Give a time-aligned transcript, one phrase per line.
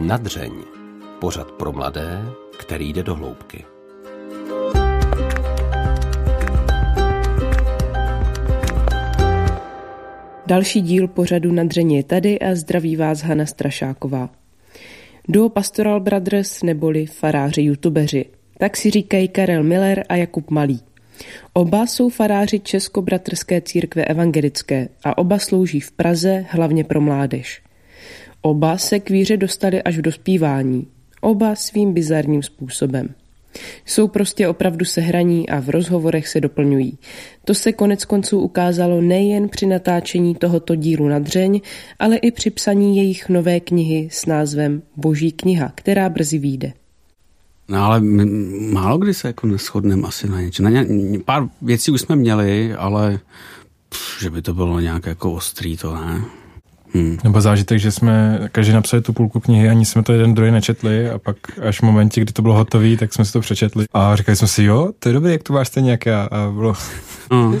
[0.00, 0.52] Nadřeň.
[1.20, 2.24] Pořad pro mladé,
[2.58, 3.64] který jde do hloubky.
[10.46, 14.30] Další díl pořadu Nadřeň je tady a zdraví vás Hana Strašáková.
[15.28, 18.24] Duo Pastoral Brothers neboli faráři youtubeři.
[18.58, 20.80] Tak si říkají Karel Miller a Jakub Malý.
[21.52, 27.62] Oba jsou faráři Českobratrské církve evangelické a oba slouží v Praze hlavně pro mládež.
[28.42, 30.86] Oba se k víře dostali až v dospívání.
[31.20, 33.14] Oba svým bizarním způsobem.
[33.86, 36.98] Jsou prostě opravdu sehraní a v rozhovorech se doplňují.
[37.44, 41.60] To se konec konců ukázalo nejen při natáčení tohoto dílu na dřeň,
[41.98, 46.72] ale i při psaní jejich nové knihy s názvem Boží kniha, která brzy vyjde.
[47.68, 48.24] No ale my,
[48.72, 50.64] málo kdy se jako neschodneme asi na něčem.
[50.64, 50.86] Na ně,
[51.24, 53.20] pár věcí už jsme měli, ale
[53.88, 56.24] pff, že by to bylo nějak jako ostrý, to ne.
[56.94, 57.18] Hmm.
[57.24, 61.10] Nebo zážitek, že jsme každý napsali tu půlku knihy, ani jsme to jeden druhý nečetli
[61.10, 64.16] a pak až v momentě, kdy to bylo hotové, tak jsme si to přečetli a
[64.16, 66.74] říkali jsme si, jo, to je dobré, jak to máš stejně jak já a bylo...
[67.32, 67.58] Hmm.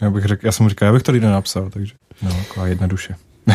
[0.00, 2.66] Já, bych řekl, já jsem mu říkal, já bych to lído napsal, takže no, taková
[2.66, 3.14] jedna duše.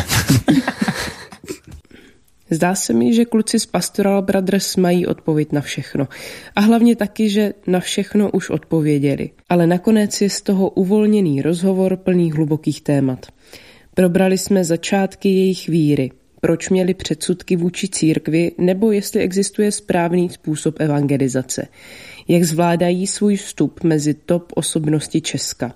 [2.50, 6.08] Zdá se mi, že kluci z Pastoral Brothers mají odpověď na všechno.
[6.56, 9.30] A hlavně taky, že na všechno už odpověděli.
[9.48, 13.26] Ale nakonec je z toho uvolněný rozhovor plný hlubokých témat.
[13.98, 16.10] Probrali jsme začátky jejich víry,
[16.40, 21.66] proč měli předsudky vůči církvi nebo jestli existuje správný způsob evangelizace.
[22.28, 25.74] Jak zvládají svůj vstup mezi top osobnosti Česka.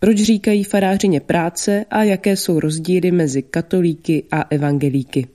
[0.00, 5.26] Proč říkají farářině práce a jaké jsou rozdíly mezi katolíky a evangelíky.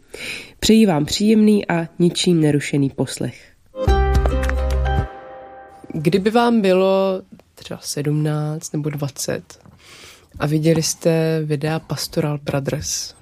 [0.59, 3.51] Přeji vám příjemný a ničím nerušený poslech.
[5.93, 7.21] Kdyby vám bylo
[7.55, 9.68] třeba 17 nebo 20
[10.39, 13.13] a viděli jste videa Pastoral Brothers,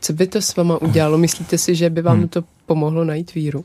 [0.00, 1.18] co by to s váma udělalo?
[1.18, 2.28] Myslíte si, že by vám hmm.
[2.28, 3.64] to pomohlo najít víru?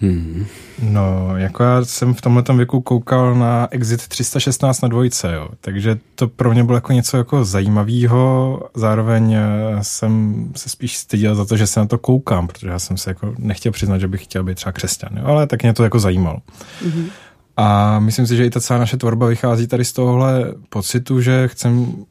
[0.00, 0.46] Hmm.
[0.82, 5.48] No, jako já jsem v tomhle věku koukal na Exit 316 na dvojce, jo.
[5.60, 8.60] takže to pro mě bylo jako něco jako zajímavého.
[8.74, 9.42] Zároveň eh,
[9.82, 13.10] jsem se spíš styděl za to, že se na to koukám, protože já jsem se
[13.10, 15.24] jako nechtěl přiznat, že bych chtěl být třeba křesťan, jo.
[15.26, 16.38] ale tak mě to jako zajímalo.
[16.84, 17.10] Mm-hmm.
[17.56, 21.48] A myslím si, že i ta celá naše tvorba vychází tady z tohohle pocitu, že
[21.48, 22.04] chcem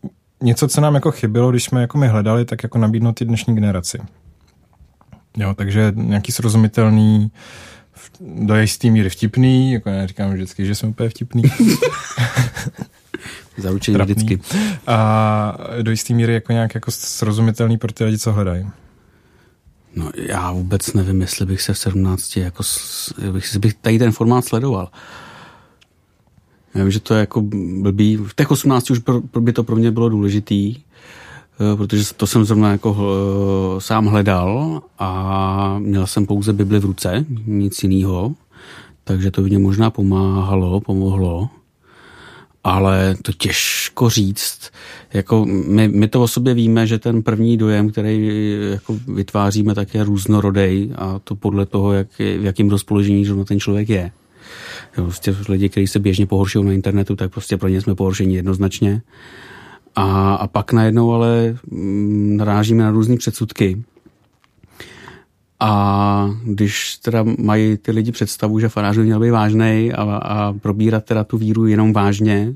[0.43, 3.55] něco, co nám jako chybělo, když jsme jako my hledali, tak jako nabídnout i dnešní
[3.55, 3.99] generaci.
[5.37, 7.31] Jo, takže nějaký srozumitelný
[8.21, 11.43] do jistý míry vtipný, jako já říkám vždycky, že jsem úplně vtipný.
[13.57, 14.39] Zaručeně vždycky.
[14.87, 18.67] A do jistý míry jako nějak jako srozumitelný pro ty lidi, co hledají.
[19.95, 22.63] No já vůbec nevím, jestli bych se v 17 jako,
[23.31, 24.89] bych, bych tady ten formát sledoval.
[26.75, 27.41] Já vím, že to je jako
[27.81, 28.17] blbý.
[28.17, 29.01] V těch 18 už
[29.39, 30.75] by to pro mě bylo důležitý,
[31.61, 36.85] Eh, protože to jsem zrovna jako eh, sám hledal a měl jsem pouze Bibli v
[36.85, 38.33] ruce, nic jiného,
[39.03, 41.49] takže to mě možná pomáhalo, pomohlo,
[42.63, 44.71] ale to těžko říct.
[45.13, 49.93] Jako my, my to o sobě víme, že ten první dojem, který jako vytváříme, tak
[49.93, 54.11] je různorodej a to podle toho, jak, v jakým rozpoložení ten člověk je.
[54.95, 59.01] Prostě lidi, kteří se běžně pohoršují na internetu, tak prostě pro ně jsme pohoršení jednoznačně.
[59.95, 63.83] A, a pak najednou ale mm, narážíme na různé předsudky.
[65.59, 70.53] A když teda mají ty lidi představu, že farář by měl být vážný a, a
[70.53, 72.53] probírat teda tu víru jenom vážně,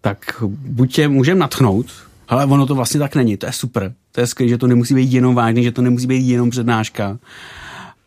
[0.00, 1.86] tak buď je můžeme natchnout,
[2.28, 3.94] ale ono to vlastně tak není, to je super.
[4.12, 7.18] To je skvělé, že to nemusí být jenom vážný, že to nemusí být jenom přednáška,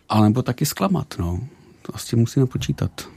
[0.10, 1.40] ale nebo taky zklamat, no.
[1.82, 3.17] To asi musíme počítat.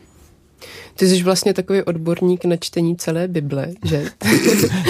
[1.01, 3.97] Ty jsi vlastně takový odborník na čtení celé Bible, že?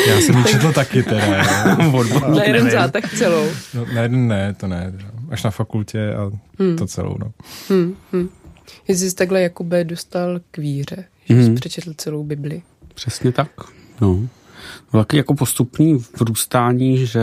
[0.09, 1.44] Já jsem ji četl taky teda.
[2.34, 3.48] na jeden zátah celou.
[3.75, 4.93] No, na jeden ne, to ne.
[5.31, 6.76] Až na fakultě a hmm.
[6.76, 7.32] to celou, no.
[7.69, 8.28] Hmm, hmm.
[8.88, 11.44] Jsi takhle Jakube dostal k víře, že hmm.
[11.44, 12.62] jsi přečetl celou Bibli.
[12.94, 13.50] Přesně tak,
[14.00, 14.28] no.
[14.93, 17.20] Taky jako postupný vrůstání, že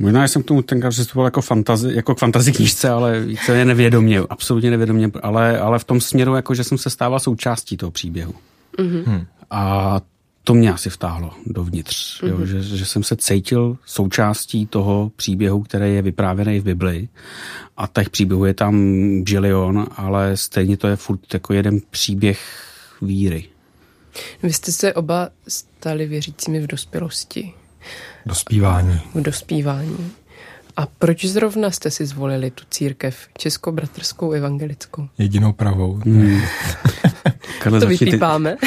[0.00, 3.64] Možná jsem k tomu tenkrát přistupoval jako, fantazi, jako k fantazi knížce, ale více je
[3.64, 7.90] nevědomě, absolutně nevědomě, ale, ale v tom směru, jako že jsem se stával součástí toho
[7.90, 8.34] příběhu.
[8.78, 9.26] Mm-hmm.
[9.50, 10.00] A
[10.44, 12.28] to mě asi vtáhlo dovnitř, mm-hmm.
[12.28, 17.08] jo, že, že jsem se cítil součástí toho příběhu, který je vyprávěný v Bibli.
[17.76, 18.74] A těch příběhů je tam
[19.28, 22.40] žilion, ale stejně to je furt jako jeden příběh
[23.02, 23.44] víry.
[24.42, 27.52] Vy jste se oba stali věřícími v dospělosti.
[28.26, 29.00] Dospívání.
[29.14, 30.12] V dospívání.
[30.76, 35.08] A proč zrovna jste si zvolili tu církev Českobratrskou evangelickou?
[35.18, 35.94] Jedinou pravou.
[35.94, 36.40] Hmm.
[37.80, 38.56] to vypípáme.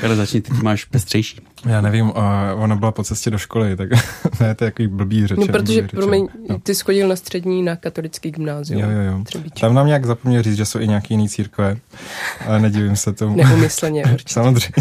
[0.00, 1.40] Karle, začni, ty máš pestřejší.
[1.66, 2.14] Já nevím, uh,
[2.54, 3.90] ona byla po cestě do školy, tak
[4.40, 5.38] ne, to je takový blbý řeč.
[5.38, 6.58] No, protože, promiň, no.
[6.58, 8.82] ty schodil na střední na katolický gymnázium.
[8.82, 9.24] Jo, jo, jo.
[9.60, 11.76] Tam nám nějak zapomněl říct, že jsou i nějaký jiný církve,
[12.46, 13.36] ale nedivím se tomu.
[13.36, 14.32] Neumyslně, určitě.
[14.34, 14.72] Samozřejmě.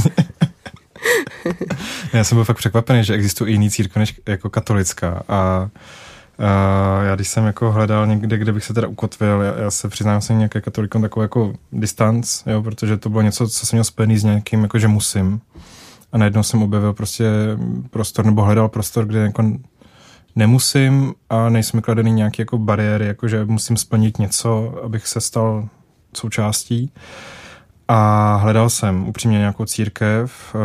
[2.13, 5.69] já jsem byl fakt překvapený, že existují i jiný církve než jako katolická a
[6.39, 9.89] Uh, já když jsem jako hledal někde, kde bych se teda ukotvil, já, já se
[9.89, 13.83] přiznám, jsem nějaký katolikom takový jako distanc, jo, protože to bylo něco, co jsem měl
[13.83, 15.41] spojený s nějakým, jako že musím.
[16.11, 17.25] A najednou jsem objevil prostě
[17.89, 19.43] prostor, nebo hledal prostor, kde jako
[20.35, 25.69] nemusím a nejsme kladeny nějaké jako bariéry, jako že musím splnit něco, abych se stal
[26.13, 26.91] součástí.
[27.93, 30.55] A hledal jsem upřímně nějakou církev.
[30.55, 30.59] Eh,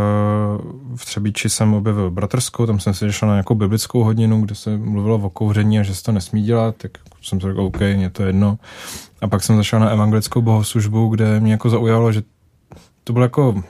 [0.97, 4.77] v Třebíči jsem objevil bratrskou, tam jsem si šel na nějakou biblickou hodinu, kde se
[4.77, 6.91] mluvilo o kouření a že se to nesmí dělat, tak
[7.23, 8.59] jsem si řekl, OK, mě to jedno.
[9.21, 12.23] A pak jsem zašel na evangelickou bohoslužbu, kde mě jako zaujalo, že
[13.05, 13.63] to bylo jako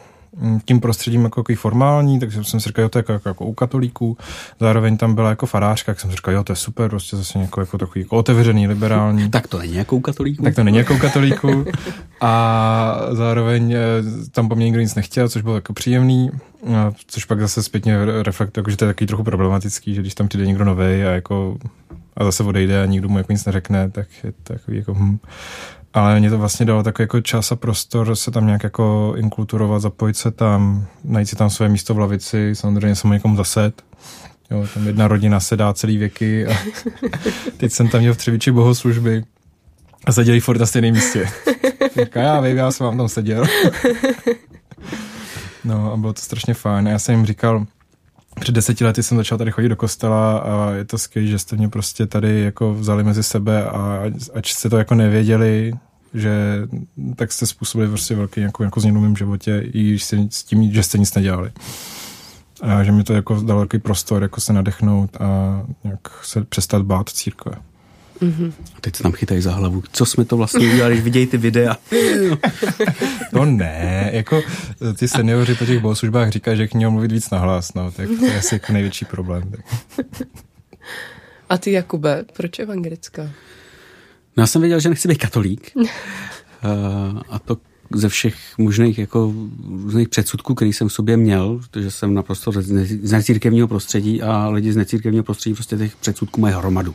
[0.65, 3.55] tím prostředím jako takový formální, takže jsem si říkal, jo, to je jako, jako u
[3.55, 4.17] katolíků.
[4.61, 7.39] Zároveň tam byla jako farářka, tak jsem si říkal, jo, to je super, prostě zase
[7.39, 9.31] jako, jako takový jako otevřený, liberální.
[9.31, 10.45] Tak to není jako u katolíků.
[10.45, 11.65] Tak to není jako u katolíků.
[12.21, 13.79] A zároveň eh,
[14.31, 16.31] tam po mně nikdo nic nechtěl, což bylo jako příjemný,
[17.07, 20.29] což pak zase zpětně reflektuje, jako, že to je takový trochu problematický, že když tam
[20.29, 21.59] přijde někdo nový a jako
[22.17, 25.19] a zase odejde a nikdo mu jako nic neřekne, tak je to takový jako hm
[25.97, 29.83] ale mě to vlastně dalo takový jako čas a prostor se tam nějak jako inkulturovat,
[29.83, 33.83] zapojit se tam, najít si tam své místo v lavici, samozřejmě jsem někomu zased.
[34.51, 36.57] Jo, tam jedna rodina sedá celý věky a
[37.57, 39.25] teď jsem tam měl v Třeviči bohoslužby
[40.07, 41.29] a seděli furt na stejném místě.
[41.99, 43.45] Říká, já vím, já jsem vám tam seděl.
[45.65, 46.87] No a bylo to strašně fajn.
[46.87, 47.67] Já jsem jim říkal,
[48.41, 51.57] před deseti lety jsem začal tady chodit do kostela a je to skvělé, že jste
[51.57, 54.03] mě prostě tady jako vzali mezi sebe a
[54.35, 55.73] ať jste to jako nevěděli,
[56.15, 56.63] že
[57.17, 59.99] tak jste způsobili prostě velký jako, jako změnu v mém životě, i
[60.31, 61.53] s tím, že jste nic nedělali.
[62.63, 66.83] A že mi to jako dalo takový prostor, jako se nadechnout a nějak se přestat
[66.83, 67.53] bát církve.
[68.21, 68.53] Mm-hmm.
[68.77, 69.83] A teď se tam chytají za hlavu.
[69.93, 71.77] Co jsme to vlastně udělali, vidějí ty videa.
[73.33, 74.43] no ne, jako
[74.99, 78.27] ty seniori po těch bohoslužbách říkají, že k němu mluvit víc nahlas, no, tak to
[78.27, 79.51] je asi jako největší problém.
[79.51, 79.61] Tak.
[81.49, 83.23] A ty, Jakube, proč evangelická?
[84.37, 85.73] No já jsem věděl, že nechci být katolík.
[87.31, 87.57] a to
[87.95, 89.35] ze všech možných jako
[89.83, 94.73] různých předsudků, který jsem v sobě měl, protože jsem naprosto z necírkevního prostředí a lidi
[94.73, 96.95] z necírkevního prostředí prostě těch předsudků mají hromadu.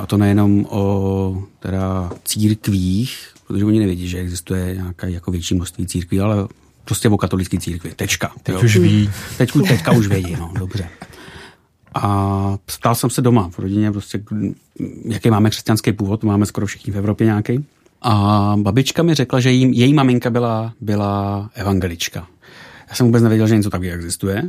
[0.00, 5.86] A to nejenom o teda církvích, protože oni nevědí, že existuje nějaká jako větší množství
[5.86, 6.48] církví, ale
[6.84, 7.94] prostě o katolické církvi.
[7.94, 8.32] Tečka.
[8.42, 8.60] Teď jo.
[8.64, 9.10] už ví.
[9.38, 10.88] Teď, teďka už vědí, no, dobře.
[11.94, 14.22] A ptal jsem se doma v rodině, prostě,
[15.04, 17.64] jaký máme křesťanský původ, máme skoro všichni v Evropě nějaký.
[18.02, 22.26] A babička mi řekla, že jí, její maminka byla, byla evangelička.
[22.88, 24.42] Já jsem vůbec nevěděl, že něco takového existuje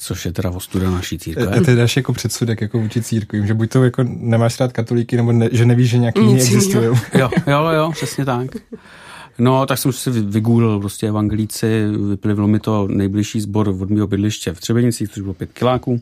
[0.00, 1.46] což je teda ostuda naší církve.
[1.46, 5.16] A ty dáš jako předsudek jako vůči církvím, že buď to jako nemáš rád katolíky,
[5.16, 6.84] nebo ne, že nevíš, že nějaký jiný existují.
[7.14, 8.50] Jo, jo, jo, přesně tak.
[9.38, 14.52] No, tak jsem si vygooglil prostě evangelíci, vyplivilo mi to nejbližší sbor od mého bydliště
[14.52, 16.00] v Třebenicích, což bylo pět kiláků.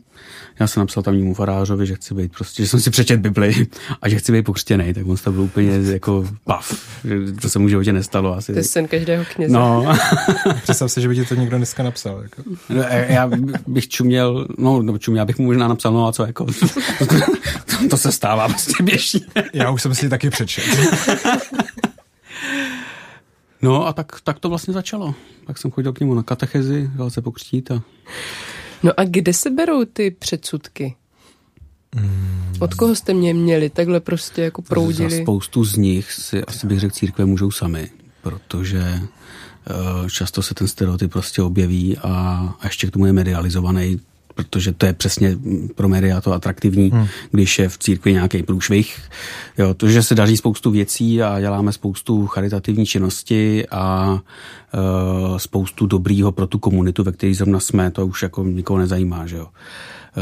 [0.59, 3.67] Já jsem napsal tamnímu farářovi, že chci být prostě, že jsem si přečet Bibli
[4.01, 6.97] a že chci být pokřtěný, tak on to byl úplně jako pav.
[7.41, 8.51] To se mu v životě nestalo asi.
[8.51, 9.53] To je sen každého kněze.
[9.53, 9.85] No.
[10.63, 12.21] Představ si, že by ti to někdo dneska napsal.
[12.23, 12.41] Jako.
[12.69, 13.29] No, e, já
[13.67, 16.45] bych čuměl, no, nebo čuměl, bych mu možná napsal, no a co, jako,
[16.99, 19.21] to, to se stává prostě běžně.
[19.53, 20.63] Já už jsem si taky přečet.
[23.61, 25.15] No a tak, tak to vlastně začalo.
[25.47, 27.81] Tak jsem chodil k němu na katechezi, dal se pokřtít a...
[28.83, 30.95] No a kde se berou ty předsudky?
[31.95, 32.53] Hmm.
[32.59, 33.69] Od koho jste mě měli?
[33.69, 35.17] Takhle prostě jako proudili?
[35.17, 37.89] Za spoustu z nich si asi bych řekl církve můžou sami,
[38.21, 42.09] protože eh, často se ten stereotyp prostě objeví a,
[42.59, 43.99] a ještě k tomu je medializovaný
[44.39, 45.37] protože to je přesně
[45.75, 47.07] pro média to atraktivní, hmm.
[47.31, 48.99] když je v církvi nějaký průšvih.
[49.57, 55.85] Jo, to, že se daří spoustu věcí a děláme spoustu charitativní činnosti a uh, spoustu
[55.85, 59.47] dobrýho pro tu komunitu, ve které zrovna jsme, to už jako nikoho nezajímá, že jo.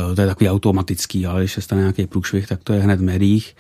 [0.10, 3.00] Uh, to je takový automatický, ale když se stane nějaký průšvih, tak to je hned
[3.00, 3.56] v médiích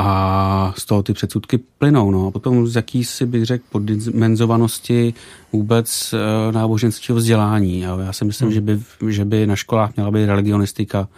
[0.00, 2.10] a z toho ty předsudky plynou.
[2.10, 2.26] No.
[2.26, 5.14] A potom z jakýsi, bych řekl, poddimenzovanosti
[5.52, 7.86] vůbec e, náboženského vzdělání.
[7.86, 8.54] A já si myslím, hmm.
[8.54, 11.08] že, by, že by na školách měla být religionistika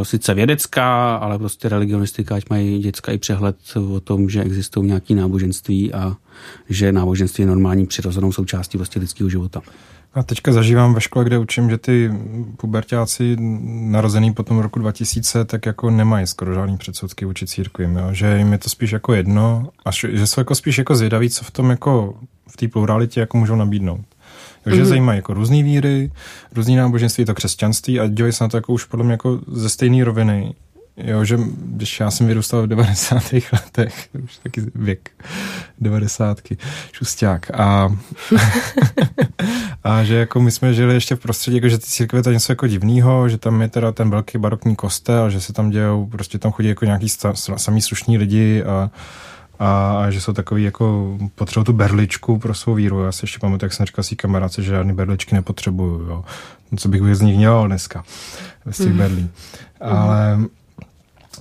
[0.00, 3.56] e, sice vědecká, ale prostě religionistika, ať mají děcka i přehled
[3.94, 6.16] o tom, že existují nějaké náboženství a
[6.68, 9.62] že náboženství je normální přirozenou součástí vlastně lidského života.
[10.14, 12.12] A teďka zažívám ve škole, kde učím, že ty
[12.56, 13.36] pubertáci
[13.70, 18.08] narozený po tom roku 2000 tak jako nemají skoro žádný předsudky vůči církvím, jo?
[18.12, 21.44] že jim je to spíš jako jedno a že jsou jako spíš jako zvědaví, co
[21.44, 22.14] v tom jako
[22.48, 24.00] v té pluralitě jako můžou nabídnout.
[24.64, 24.86] Takže mm-hmm.
[24.86, 26.12] zajímají jako různé víry,
[26.52, 29.68] různý náboženství, to křesťanství a dívají se na to jako už podle mě jako ze
[29.68, 30.54] stejné roviny.
[30.96, 33.22] Jo, že když já jsem vyrůstal v 90.
[33.52, 35.10] letech, už taky věk
[35.80, 36.38] 90.
[36.92, 37.50] šusták.
[37.60, 37.96] A,
[39.84, 42.34] a že jako my jsme žili ještě v prostředí, jako že ty církve to je
[42.34, 46.06] něco jako divného, že tam je teda ten velký barokní kostel, že se tam dějou,
[46.06, 47.08] prostě tam chodí jako nějaký
[47.56, 48.90] samý slušní lidi a,
[49.58, 53.04] a, a že jsou takový jako potřebují tu berličku pro svou víru.
[53.04, 56.08] Já si ještě pamatuju, jak jsem říkal si kamarádce, že žádný berličky nepotřebuju.
[56.08, 56.24] Jo.
[56.76, 58.04] Co bych z nich měl dneska,
[58.70, 58.98] z těch mm.
[58.98, 59.30] berlí.
[59.80, 60.38] Ale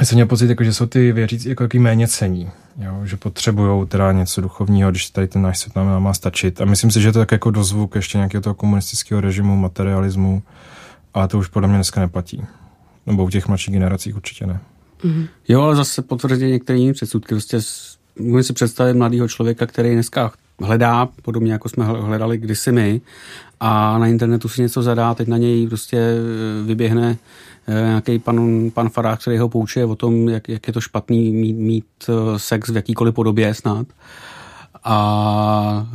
[0.02, 2.50] já jsem měl pocit, jako, že jsou ty věřící jako jaký méně cení.
[2.78, 6.62] Jo, že potřebují teda něco duchovního, když tady ten náš svět nám má stačit.
[6.62, 10.44] A myslím si, že to je tak jako dozvuk ještě nějakého toho komunistického režimu, materialismu,
[11.14, 12.42] ale to už podle mě dneska neplatí.
[13.06, 14.60] Nebo u těch mladších generacích určitě ne.
[15.04, 15.28] Mm-hmm.
[15.48, 17.36] Jo, ale zase potvrdí některé jiné předsudky.
[17.36, 17.60] Prostě
[18.20, 20.32] můžeme si představit mladého člověka, který dneska
[20.62, 23.02] hledá, podobně jako jsme hledali kdysi my,
[23.60, 27.18] a na internetu si něco zadá, teď na něj prostě eh, vyběhne
[27.68, 31.54] nějaký pan, pan Farář, který ho poučuje o tom, jak, jak je to špatný mít,
[31.54, 33.88] mít eh, sex v jakýkoliv podobě snad
[34.84, 35.88] a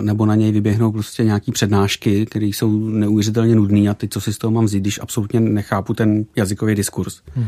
[0.00, 4.32] nebo na něj vyběhnou prostě nějaký přednášky, které jsou neuvěřitelně nudné a teď co si
[4.32, 7.20] z toho mám vzít, když absolutně nechápu ten jazykový diskurs.
[7.34, 7.46] Hmm.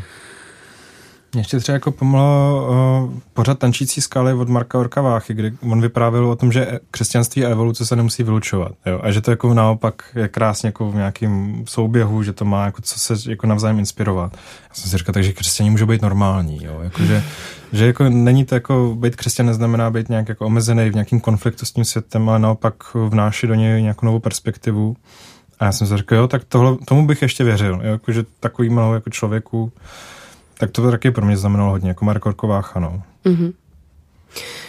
[1.37, 2.69] Mě ještě třeba jako pomohlo
[3.09, 7.49] uh, pořád tančící skály od Marka Orkaváchy, kdy on vyprávěl o tom, že křesťanství a
[7.49, 8.73] evoluce se nemusí vylučovat.
[8.87, 9.01] Jo?
[9.03, 12.83] A že to jako naopak je krásně jako v nějakém souběhu, že to má jako
[12.83, 14.33] co se jako navzájem inspirovat.
[14.69, 16.65] Já jsem si říkal, takže křesťaní můžou být normální.
[16.65, 16.81] Jo?
[16.83, 17.25] Jako, že,
[17.73, 21.67] že jako není to jako být křesťan neznamená být nějak jako omezený v nějakým konfliktu
[21.67, 24.97] s tím světem, ale naopak vnáší do něj nějakou novou perspektivu.
[25.59, 27.93] A já jsem si říkal, jo, tak tohle, tomu bych ještě věřil, jo?
[27.93, 29.73] Jako, že takový malou jako člověku
[30.59, 33.03] tak to taky pro mě znamenalo hodně, jako Marek Orkovácha, no.
[33.25, 33.53] Mm-hmm.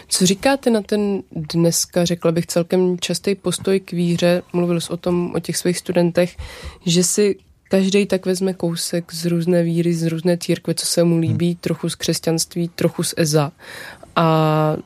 [0.08, 4.98] Co říkáte na ten dneska, řekla bych, celkem častý postoj k víře, mluvil jsi o
[4.98, 6.38] tom, o těch svých studentech,
[6.86, 7.36] že si
[7.70, 11.56] každý tak vezme kousek z různé víry, z různé církve, co se mu líbí, hmm.
[11.62, 13.52] trochu z křesťanství, trochu z EZA.
[14.16, 14.78] A,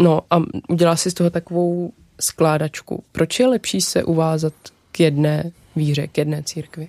[0.00, 3.04] no, a udělá si z toho takovou skládačku.
[3.12, 4.52] Proč je lepší se uvázat
[4.92, 6.88] k jedné víře, k jedné církvi?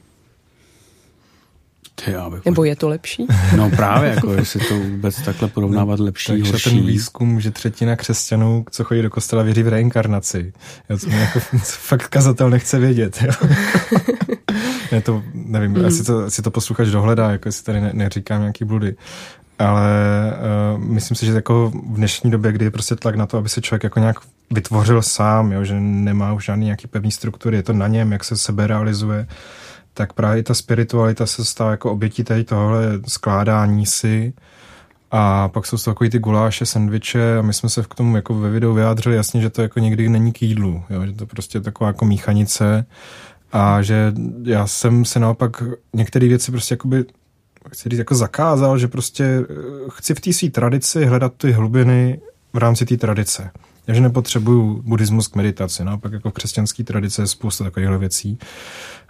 [2.05, 3.27] Ty, já bych Nebo je to lepší?
[3.55, 6.69] No právě, jako jestli to vůbec takhle porovnávat no, lepší, takže horší.
[6.69, 10.53] ten výzkum, že třetina křesťanů, co chodí do kostela, věří v reinkarnaci.
[10.89, 13.17] Já to jako, fakt kazatel nechce vědět.
[13.21, 13.31] Jo?
[14.91, 15.85] já to, nevím, mm.
[15.85, 18.95] asi, to, asi to posluchač dohledá, jako jestli tady ne, neříkám nějaký bludy.
[19.59, 20.33] Ale
[20.75, 23.49] uh, myslím si, že jako v dnešní době, kdy je prostě tlak na to, aby
[23.49, 24.17] se člověk jako nějak
[24.51, 28.23] vytvořil sám, jo, že nemá už žádný nějaký pevný struktury, je to na něm, jak
[28.23, 29.27] se sebe realizuje,
[29.97, 34.33] tak právě ta spiritualita se stává jako obětí tady tohle skládání si
[35.11, 38.33] a pak jsou to takový ty guláše, sendviče a my jsme se k tomu jako
[38.33, 41.05] ve videu vyjádřili jasně, že to jako někdy není k jídlu, jo?
[41.05, 42.85] že to prostě je taková jako míchanice
[43.51, 44.13] a že
[44.43, 45.63] já jsem se naopak
[45.93, 47.05] některé věci prostě jakoby
[47.71, 49.53] chci říct, jako zakázal, že prostě eh,
[49.89, 52.19] chci v té své tradici hledat ty hlubiny
[52.53, 53.51] v rámci té tradice.
[53.87, 58.39] Já že nepotřebuju buddhismus k meditaci, naopak jako v křesťanské tradice je spousta takových věcí.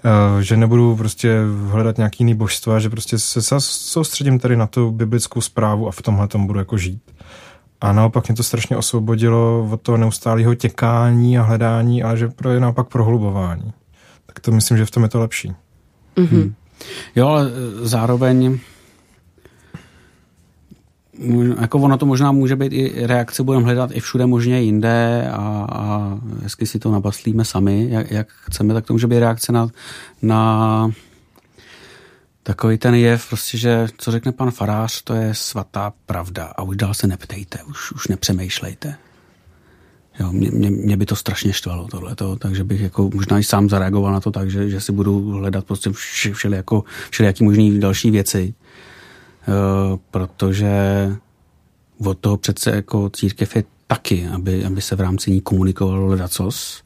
[0.05, 4.91] Eh, že nebudu prostě hledat nějaký jiný božstva, že prostě se soustředím tady na tu
[4.91, 7.01] biblickou zprávu a v tomhle tom budu jako žít.
[7.81, 12.51] A naopak mě to strašně osvobodilo od toho neustálého těkání a hledání, ale že pro
[12.51, 13.74] je naopak prohlubování.
[14.25, 15.53] Tak to myslím, že v tom je to lepší.
[16.15, 16.27] Mm-hmm.
[16.27, 16.53] Hmm.
[17.15, 18.60] Jo, ale eh, zároveň
[21.62, 25.67] jako ono to možná může být i reakce, budeme hledat i všude možně jinde a,
[25.71, 29.67] a hezky si to nabaslíme sami, jak, jak chceme, tak to může být reakce na,
[30.21, 30.91] na
[32.43, 36.75] takový ten jev, prostě, že co řekne pan farář, to je svatá pravda a už
[36.75, 38.95] dál se neptejte, už, už nepřemýšlejte.
[40.19, 43.69] Jo, mě, mě, mě by to strašně štvalo tohleto, takže bych jako možná i sám
[43.69, 45.91] zareagoval na to tak, že, že si budu hledat prostě
[46.50, 48.53] jako, všelijaký možný další věci
[50.11, 50.75] protože
[52.05, 56.83] od toho přece jako církev je taky, aby, aby se v rámci ní komunikovalo ledacos.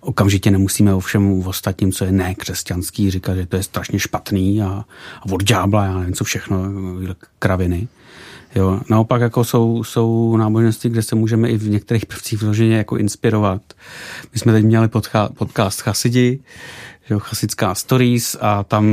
[0.00, 4.66] Okamžitě nemusíme ovšem ostatním, co je nekřesťanský, říkat, že to je strašně špatný a,
[5.20, 6.58] a od ďábla, já nevím co všechno,
[7.38, 7.88] kraviny.
[8.54, 12.96] Jo, naopak jako jsou, jsou náboženství, kde se můžeme i v některých prvcích vloženě jako
[12.96, 13.62] inspirovat.
[14.32, 14.88] My jsme teď měli
[15.34, 16.40] podcast Chasidi,
[17.04, 18.86] že chasická stories a tam,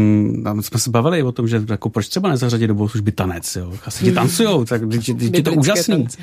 [0.44, 3.74] tam jsme se bavili o tom, že jako proč třeba nezařadit do bohoslužby tanec, jo.
[3.76, 4.16] Chasidi hmm.
[4.16, 4.82] tancujou, tak
[5.20, 5.96] je to úžasný.
[5.96, 6.18] Tance.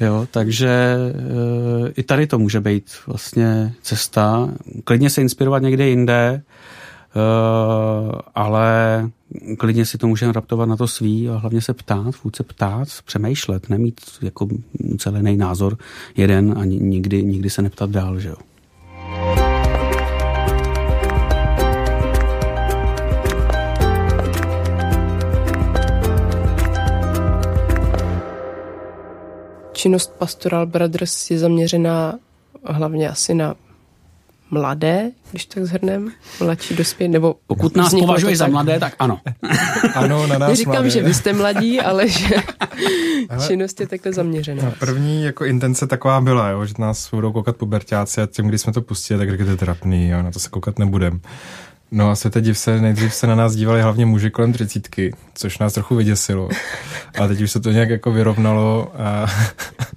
[0.00, 4.48] Jo, takže e, i tady to může být vlastně cesta.
[4.84, 6.42] Klidně se inspirovat někde jinde, e,
[8.34, 9.10] ale
[9.58, 12.88] klidně si to můžeme raptovat na to svý a hlavně se ptát, furt se ptát,
[13.04, 14.48] přemýšlet, nemít jako
[14.98, 15.78] celý názor
[16.16, 18.36] jeden a nikdy, nikdy se neptat dál, že jo.
[29.82, 32.18] Činnost Pastoral Brothers je zaměřená
[32.64, 33.54] hlavně asi na
[34.50, 39.20] mladé, když tak zhrnem, mladší dospělí, nebo pokud nás považuje za mladé, tak ano.
[39.94, 40.90] ano, na nás Neříkám, mladé.
[40.90, 42.36] že vy jste mladí, ale že
[43.46, 44.72] činnost je takhle zaměřená.
[44.78, 48.72] První jako intence taková byla, jo, že nás budou koukat pubertáci a tím, když jsme
[48.72, 51.20] to pustili, tak řekli, to je trapný, jo, na to se koukat nebudem.
[51.92, 55.58] No a světe div se, nejdřív se na nás dívali hlavně muži kolem třicítky, což
[55.58, 56.48] nás trochu vyděsilo.
[57.20, 59.26] A teď už se to nějak jako vyrovnalo a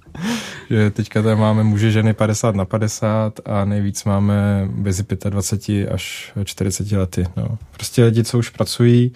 [0.70, 6.32] že teďka tady máme muže ženy 50 na 50 a nejvíc máme mezi 25 až
[6.44, 7.26] 40 lety.
[7.36, 7.58] No.
[7.72, 9.12] Prostě lidi, co už pracují,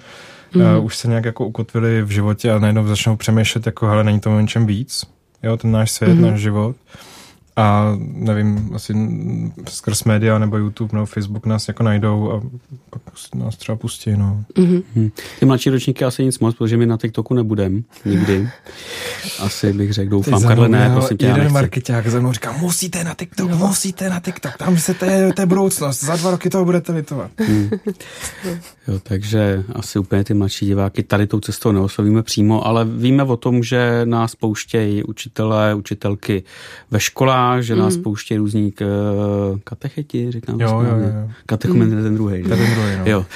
[0.55, 0.63] mm.
[0.63, 4.21] uh, už se nějak jako ukotvili v životě a najednou začnou přemýšlet, jako hele, není
[4.21, 5.07] to o něčem víc,
[5.43, 6.23] jo, ten náš svět, mm.
[6.23, 6.77] náš život.
[7.57, 8.95] A nevím, asi
[9.69, 12.41] skrz média nebo YouTube nebo Facebook nás jako najdou a
[12.91, 13.03] pak
[13.35, 14.45] nás třeba pustí, no.
[14.57, 15.11] Mm-hmm.
[15.41, 18.49] Ty mladší ročníky asi nic moc, protože my na TikToku nebudem nikdy.
[19.39, 23.15] Asi bych řekl, doufám, Karle, ne, prosím tě, Jeden marketák za mnou říká, musíte na
[23.15, 23.57] TikTok, no.
[23.57, 26.93] musíte na TikTok, tam se to je, to je budoucnost, za dva roky toho budete
[26.93, 27.31] litovat.
[27.39, 27.71] Hmm.
[28.89, 33.37] jo, takže asi úplně ty mladší diváky tady tou cestou neoslovíme přímo, ale víme o
[33.37, 36.43] tom, že nás pouštějí učitelé, učitelky
[36.91, 38.03] ve školách, že nás mm.
[38.03, 38.85] pouštějí různí k,
[39.65, 41.31] katecheti, říkám jo, jo, jo.
[41.47, 42.03] Katechumen mm.
[42.03, 42.43] ten druhý.
[42.43, 43.05] Ten druhý, no.
[43.07, 43.27] Jo,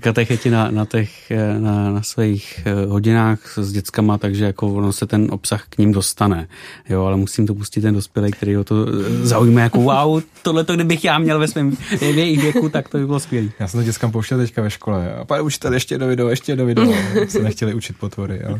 [0.00, 5.28] katecheti na, na, těch, na, na svých hodinách s dětskama, takže jako ono se ten
[5.30, 6.48] obsah k ním dostane.
[6.88, 8.86] Jo, ale musím to pustit ten dospělý, který ho to
[9.22, 13.06] zaujme jako wow, tohle to kdybych já měl ve svém jejich věku, tak to by
[13.06, 13.48] bylo skvělé.
[13.58, 15.14] Já jsem to dětskám pouštěl teďka ve škole.
[15.14, 16.94] A pane učitel, ještě do video, ještě do video.
[17.28, 18.40] se nechtěli učit potvory.
[18.48, 18.58] Jo.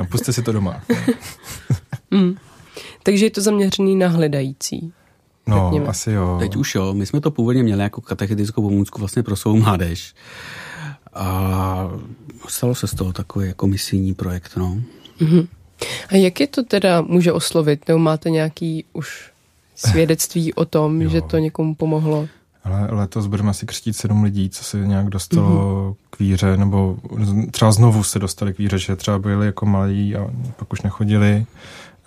[0.00, 0.82] A puste si to doma.
[2.10, 2.36] mm.
[3.06, 4.92] Takže je to zaměřený na hledající.
[5.46, 5.86] No, řekněme.
[5.86, 6.36] asi jo.
[6.38, 6.94] Teď už jo.
[6.94, 10.14] My jsme to původně měli jako katechetickou pomůcku vlastně pro svou mládež.
[11.14, 11.90] A
[12.48, 14.76] stalo se z toho takový jako misijní projekt, no.
[15.20, 15.46] Mm-hmm.
[16.08, 17.88] A jak je to teda může oslovit?
[17.88, 19.30] Nebo máte nějaký už
[19.74, 22.28] svědectví o tom, že to někomu pomohlo?
[22.64, 25.96] Ale letos budeme asi křtít sedm lidí, co se nějak dostalo mm-hmm.
[26.10, 26.96] k víře, nebo
[27.50, 31.46] třeba znovu se dostali k víře, že třeba byli jako malí a pak už nechodili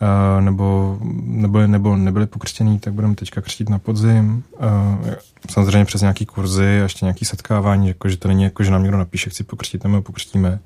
[0.01, 4.43] Uh, nebo, nebo, nebo nebyli pokřtění, tak budeme teďka křtít na podzim.
[4.59, 5.13] Uh,
[5.49, 8.83] samozřejmě přes nějaký kurzy a ještě nějaký setkávání, jako, že to není jako, že nám
[8.83, 10.59] někdo napíše, chci pokřtít, nebo pokřtíme.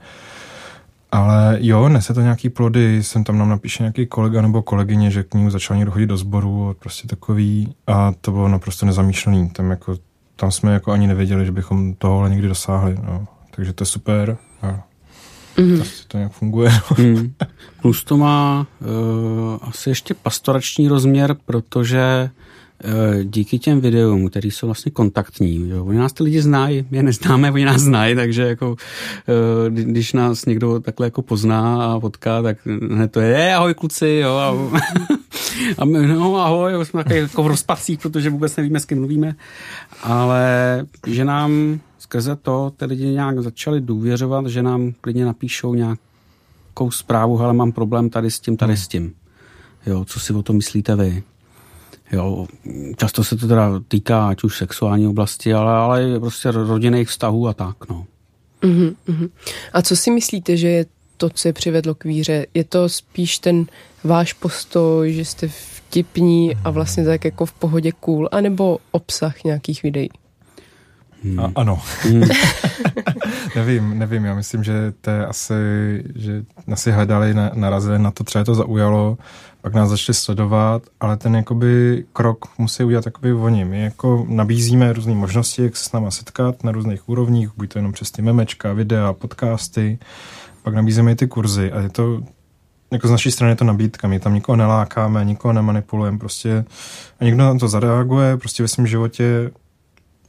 [1.12, 5.24] Ale jo, nese to nějaký plody, jsem tam nám napíše nějaký kolega nebo kolegyně, že
[5.24, 9.50] k ní začal někdo chodit do sboru prostě takový a to bylo naprosto nezamýšlený.
[9.50, 9.96] Tam, jako,
[10.36, 12.98] tam jsme jako ani nevěděli, že bychom tohle někdy dosáhli.
[13.04, 13.28] No.
[13.56, 14.38] Takže to je super.
[14.62, 14.84] A
[15.57, 15.81] Mm.
[15.81, 16.71] Asi to nějak funguje.
[16.97, 17.33] mm.
[17.81, 18.87] Plus to má uh,
[19.61, 22.29] asi ještě pastorační rozměr, protože
[22.85, 26.97] uh, díky těm videům, které jsou vlastně kontaktní, jo, oni nás ty lidi znají, my
[26.97, 28.75] je neznáme, oni nás znají, takže jako, uh,
[29.69, 32.57] když nás někdo takhle jako pozná a potká, tak
[32.91, 34.79] hned to je, ahoj kluci, jo, a,
[35.77, 39.35] a my, no ahoj, jsme takový jako v rozpacích, protože vůbec nevíme, s kým mluvíme,
[40.03, 46.91] ale že nám skrze to ty lidi nějak začali důvěřovat, že nám klidně napíšou nějakou
[46.91, 48.81] zprávu, ale mám problém tady s tím, tady hmm.
[48.81, 49.13] s tím.
[49.85, 51.23] Jo, co si o tom myslíte vy?
[52.11, 52.47] Jo,
[52.95, 57.53] často se to teda týká ať už sexuální oblasti, ale, ale prostě rodinných vztahů a
[57.53, 58.05] tak, no.
[58.61, 59.29] Uh-huh, uh-huh.
[59.73, 60.85] A co si myslíte, že je
[61.17, 62.45] to, co je přivedlo k víře?
[62.53, 63.65] Je to spíš ten
[64.03, 69.83] váš postoj, že jste vtipní a vlastně tak jako v pohodě cool, anebo obsah nějakých
[69.83, 70.09] videí?
[71.23, 71.39] Hmm.
[71.39, 71.81] A, ano.
[72.01, 72.23] Hmm.
[73.55, 75.53] nevím, nevím, já myslím, že to je asi,
[76.15, 79.17] že asi hledali, narazili na to, třeba to zaujalo,
[79.62, 83.65] pak nás začali sledovat, ale ten jakoby krok musí udělat jakoby oni.
[83.65, 87.79] My jako nabízíme různé možnosti, jak se s náma setkat na různých úrovních, buď to
[87.79, 89.99] jenom přes ty memečka, videa, podcasty,
[90.63, 92.21] pak nabízíme i ty kurzy a je to
[92.91, 96.65] jako z naší strany je to nabídka, my tam nikoho nelákáme, nikoho nemanipulujeme, prostě
[97.19, 99.51] a někdo na to zareaguje, prostě ve svém životě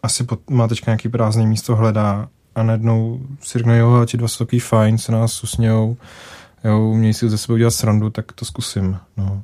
[0.04, 4.28] asi pot, má teďka nějaký prázdný místo, hledá a najednou si řekne, jo, ti dva
[4.28, 5.96] jsou takový fajn, se nás usmějou,
[6.64, 9.42] jo, umějí si ze sebe udělat srandu, tak to zkusím, no.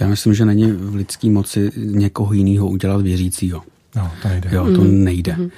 [0.00, 3.62] Já myslím, že není v lidský moci někoho jiného udělat věřícího.
[3.96, 4.50] No, to nejde.
[4.52, 5.04] Jo, to mm.
[5.04, 5.36] nejde.
[5.36, 5.50] Mm.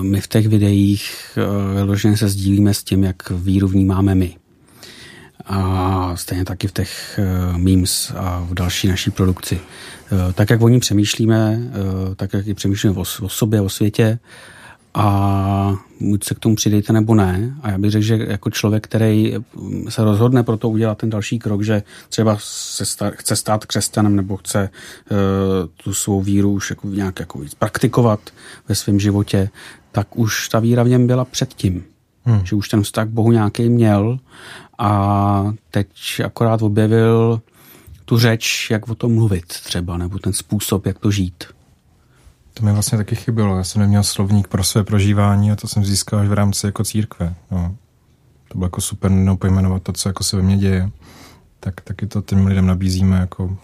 [0.00, 4.36] My v těch videích eh, vyloženě se sdílíme s tím, jak víru vnímáme my.
[5.46, 9.60] A stejně taky v těch eh, memes a v další naší produkci.
[10.12, 13.68] Eh, tak, jak o ní přemýšlíme, eh, tak, jak ji přemýšlíme o, o sobě, o
[13.68, 14.18] světě,
[14.94, 17.54] a buď se k tomu přidejte nebo ne.
[17.62, 19.34] A já bych řekl, že jako člověk, který
[19.88, 24.16] se rozhodne pro to udělat ten další krok, že třeba se stát, chce stát křesťanem
[24.16, 24.70] nebo chce
[25.10, 25.16] uh,
[25.84, 28.20] tu svou víru už jako nějak jako víc praktikovat
[28.68, 29.50] ve svém životě,
[29.92, 31.84] tak už ta víra v něm byla předtím.
[32.24, 32.46] Hmm.
[32.46, 34.18] Že už ten vztah k Bohu nějaký měl
[34.78, 35.88] a teď
[36.24, 37.40] akorát objevil
[38.08, 41.44] tu řeč, jak o tom mluvit třeba, nebo ten způsob, jak to žít.
[42.54, 43.56] To mi vlastně taky chybělo.
[43.56, 46.84] Já jsem neměl slovník pro své prožívání a to jsem získal až v rámci jako
[46.84, 47.34] církve.
[47.50, 47.76] No.
[48.48, 50.90] To bylo jako super no, pojmenovat to, co jako se ve mně děje.
[51.60, 53.58] Tak taky to těm lidem nabízíme, jako,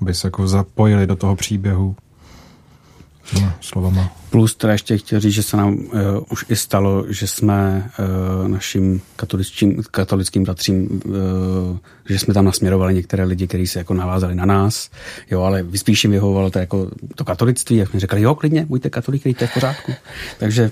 [0.00, 1.96] aby se jako zapojili do toho příběhu
[3.40, 4.12] no, slovama.
[4.30, 5.90] Plus teda ještě chtěl říct, že se nám uh,
[6.30, 7.90] už i stalo, že jsme
[8.42, 11.12] uh, našim katolickým, katolickým bratřím, uh,
[12.08, 14.90] že jsme tam nasměrovali některé lidi, kteří se jako navázali na nás,
[15.30, 18.90] jo, ale spíš jim vyhovovalo to jako to katolictví, jak jsme řekli, jo, klidně, buďte
[18.90, 19.92] katolík, to je v pořádku.
[20.38, 20.70] Takže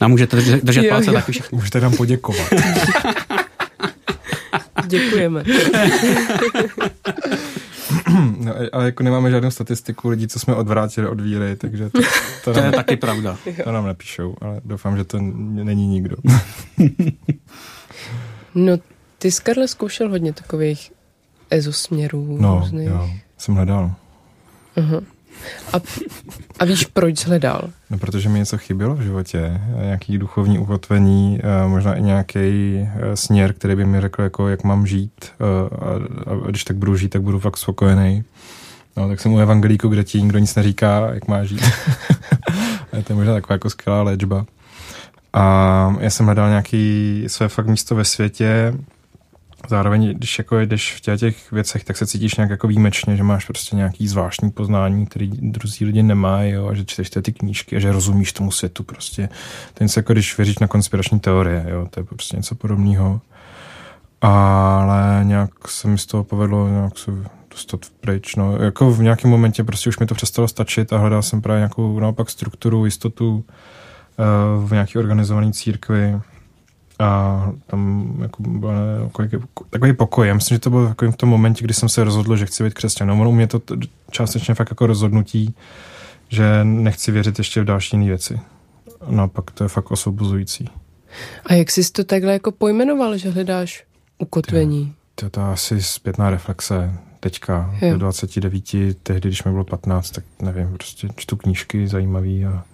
[0.00, 1.14] nám můžete držet, držet jo, palce jo.
[1.14, 1.58] taky všichni.
[1.58, 2.46] Můžete nám poděkovat.
[4.86, 5.44] Děkujeme.
[8.38, 12.00] no, ale jako nemáme žádnou statistiku lidí, co jsme odvrátili od víry, takže to,
[12.44, 13.36] to, to je taky pravda.
[13.64, 16.16] To nám nepíšou, ale doufám, že to není nikdo.
[18.54, 18.76] no,
[19.18, 20.92] ty jsi, Karle, zkoušel hodně takových
[21.50, 22.36] ezosměrů.
[22.40, 22.88] No, různých.
[22.88, 23.94] jo, jsem hledal.
[24.76, 25.04] Uh-huh.
[25.72, 25.76] A,
[26.58, 27.70] a víš, proč hledal?
[27.90, 29.60] No, protože mi něco chybělo v životě.
[29.82, 34.86] Nějaký duchovní ukotvení, možná i nějaký e, směr, který by mi řekl, jako, jak mám
[34.86, 35.12] žít.
[35.24, 38.24] E, a, a když tak budu žít, tak budu fakt spokojený.
[38.96, 41.62] No, tak jsem u evangelíku, kde ti nikdo nic neříká, jak má žít.
[42.90, 44.46] to je možná taková jako skvělá léčba.
[45.32, 48.74] A já jsem hledal nějaký své fakt místo ve světě,
[49.68, 53.22] zároveň, když jako jdeš v těch, těch věcech, tak se cítíš nějak jako výjimečně, že
[53.22, 57.76] máš prostě nějaký zvláštní poznání, který druzí lidi nemají, jo, a že čteš ty knížky
[57.76, 59.28] a že rozumíš tomu světu prostě.
[59.74, 63.20] To je jako když věříš na konspirační teorie, jo, to je prostě něco podobného.
[64.20, 67.10] Ale nějak se mi z toho povedlo nějak se
[67.50, 68.36] dostat pryč.
[68.36, 68.56] No.
[68.56, 72.00] Jako v nějakém momentě prostě už mi to přestalo stačit a hledal jsem právě nějakou
[72.00, 76.20] naopak strukturu, jistotu uh, v nějaké organizované církvi
[76.98, 78.72] a tam jako byl
[79.70, 80.28] takový pokoj.
[80.28, 82.64] Já myslím, že to bylo takový v tom momentě, kdy jsem se rozhodl, že chci
[82.64, 83.08] být křesťan.
[83.08, 83.62] No, u mě to
[84.10, 85.54] částečně fakt jako rozhodnutí,
[86.28, 88.40] že nechci věřit ještě v další jiné věci.
[89.08, 90.68] No a pak to je fakt osvobozující.
[91.46, 93.84] A jak jsi to takhle jako pojmenoval, že hledáš
[94.18, 94.94] ukotvení?
[95.14, 97.92] To, to je asi zpětná reflexe teďka, jo.
[97.92, 98.64] do 29,
[99.02, 102.64] tehdy, když mi bylo 15, tak nevím, prostě čtu knížky zajímavý a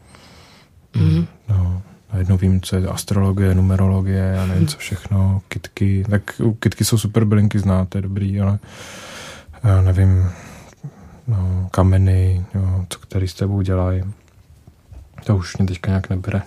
[0.96, 1.26] mm.
[1.48, 6.04] no, Najednou vím, co je astrologie, numerologie a nevím, co všechno, kitky.
[6.10, 8.58] Tak kitky jsou super bylinky znát, to je dobrý, ale
[9.64, 10.26] já nevím,
[11.28, 14.02] no, kameny, jo, co který s tebou dělají.
[15.24, 16.42] To už mě teďka nějak nebere.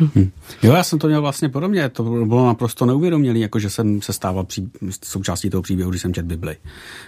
[0.00, 0.30] Hm.
[0.62, 4.12] Jo, já jsem to měl vlastně podobně, to bylo naprosto neuvědomělé, jako že jsem se
[4.12, 4.70] stával pří,
[5.04, 6.56] součástí toho příběhu, když jsem četl Bibli.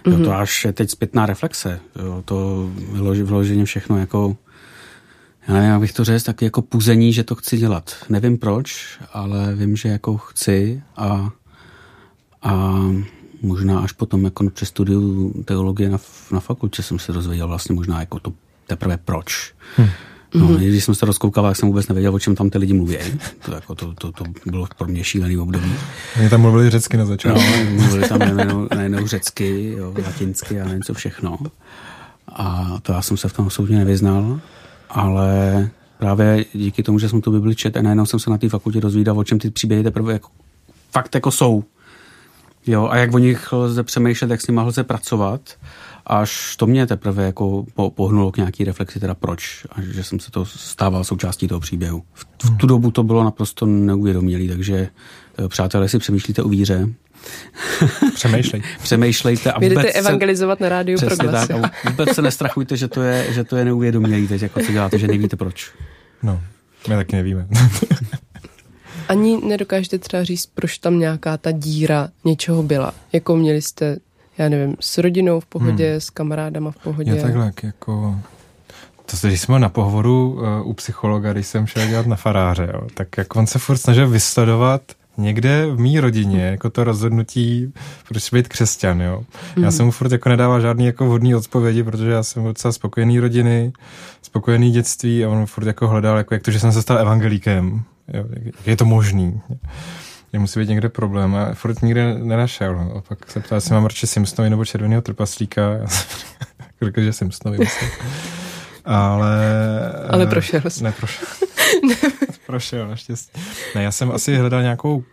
[0.06, 0.24] Jo, mm-hmm.
[0.24, 2.68] to až teď zpětná reflexe, jo, to
[3.24, 4.36] vyloženě všechno jako
[5.48, 7.96] já nevím, jak bych to řekl, taky jako puzení, že to chci dělat.
[8.08, 11.30] Nevím proč, ale vím, že jako chci a,
[12.42, 12.78] a
[13.42, 15.98] možná až potom jako při studiu teologie na,
[16.32, 18.32] na fakultě jsem se dozvěděl vlastně možná jako to
[18.66, 19.54] teprve proč.
[19.76, 19.88] Hmm.
[20.34, 20.56] No, mm-hmm.
[20.56, 22.96] Když jsem se rozkoukal, tak jsem vůbec nevěděl, o čem tam ty lidi mluví.
[23.44, 25.72] To, jako to, to, to bylo pro mě šílený období.
[26.20, 27.40] Oni tam mluvili řecky na začátku.
[27.40, 28.20] No, mluvili tam
[28.76, 31.38] nejenom řecky, jo, latinsky a nevím co všechno.
[32.28, 34.40] A to já jsem se v tom absolutně nevyznal
[34.90, 38.48] ale právě díky tomu, že jsem tu Bibli čet a najednou jsem se na té
[38.48, 40.28] fakultě dozvídal, o čem ty příběhy teprve jako,
[40.92, 41.64] fakt jako jsou.
[42.66, 45.40] Jo, a jak o nich lze přemýšlet, jak s nimi lze pracovat,
[46.06, 50.30] až to mě teprve jako pohnulo k nějaký reflexi, teda proč, a že jsem se
[50.30, 52.02] to stával součástí toho příběhu.
[52.14, 54.88] V, v tu dobu to bylo naprosto neuvědomělé, takže
[55.38, 56.88] eh, přátelé, si přemýšlíte o víře,
[58.14, 58.62] Přemýšlej.
[58.82, 59.52] Přemýšlejte.
[59.52, 63.32] A vůbec evangelizovat se, na rádiu pro tak, a vůbec se nestrachujte, že to je,
[63.32, 65.72] že to je neuvědomělý teď, jako co děláte, že nevíte proč.
[66.22, 66.40] No,
[66.88, 67.46] my taky nevíme.
[69.08, 72.94] Ani nedokážete třeba říct, proč tam nějaká ta díra něčeho byla.
[73.12, 73.96] Jako měli jste,
[74.38, 76.00] já nevím, s rodinou v pohodě, hmm.
[76.00, 77.10] s kamarádama v pohodě.
[77.10, 78.20] Je takhle, jako...
[79.20, 82.88] To, když jsme na pohovoru uh, u psychologa, když jsem šel dělat na faráře, jo,
[82.94, 84.82] tak jak on se furt snažil vysledovat
[85.18, 87.72] někde v mý rodině, jako to rozhodnutí,
[88.08, 89.22] proč být křesťan, jo.
[89.56, 89.72] Já mhm.
[89.72, 93.72] jsem mu furt jako nedával žádný jako vhodný odpovědi, protože já jsem docela spokojený rodiny,
[94.22, 97.82] spokojený dětství a on furt jako hledal, jako jak to, že jsem se stal evangelíkem,
[98.14, 99.40] jo, jak je to možný.
[100.32, 102.74] Je musí být někde problém a furt nikde nenašel.
[102.74, 102.96] No.
[102.96, 105.62] A pak se ptal, jestli mám radši Simpsonovi nebo Červeného trpaslíka.
[106.82, 107.90] řekl, že Simpsonovi myslím.
[108.84, 109.36] Ale...
[110.08, 110.60] Ale prošel.
[110.82, 111.28] Neprošel.
[112.48, 113.40] prošel, naštěstí.
[113.74, 115.04] Ne, já jsem asi hledal nějakou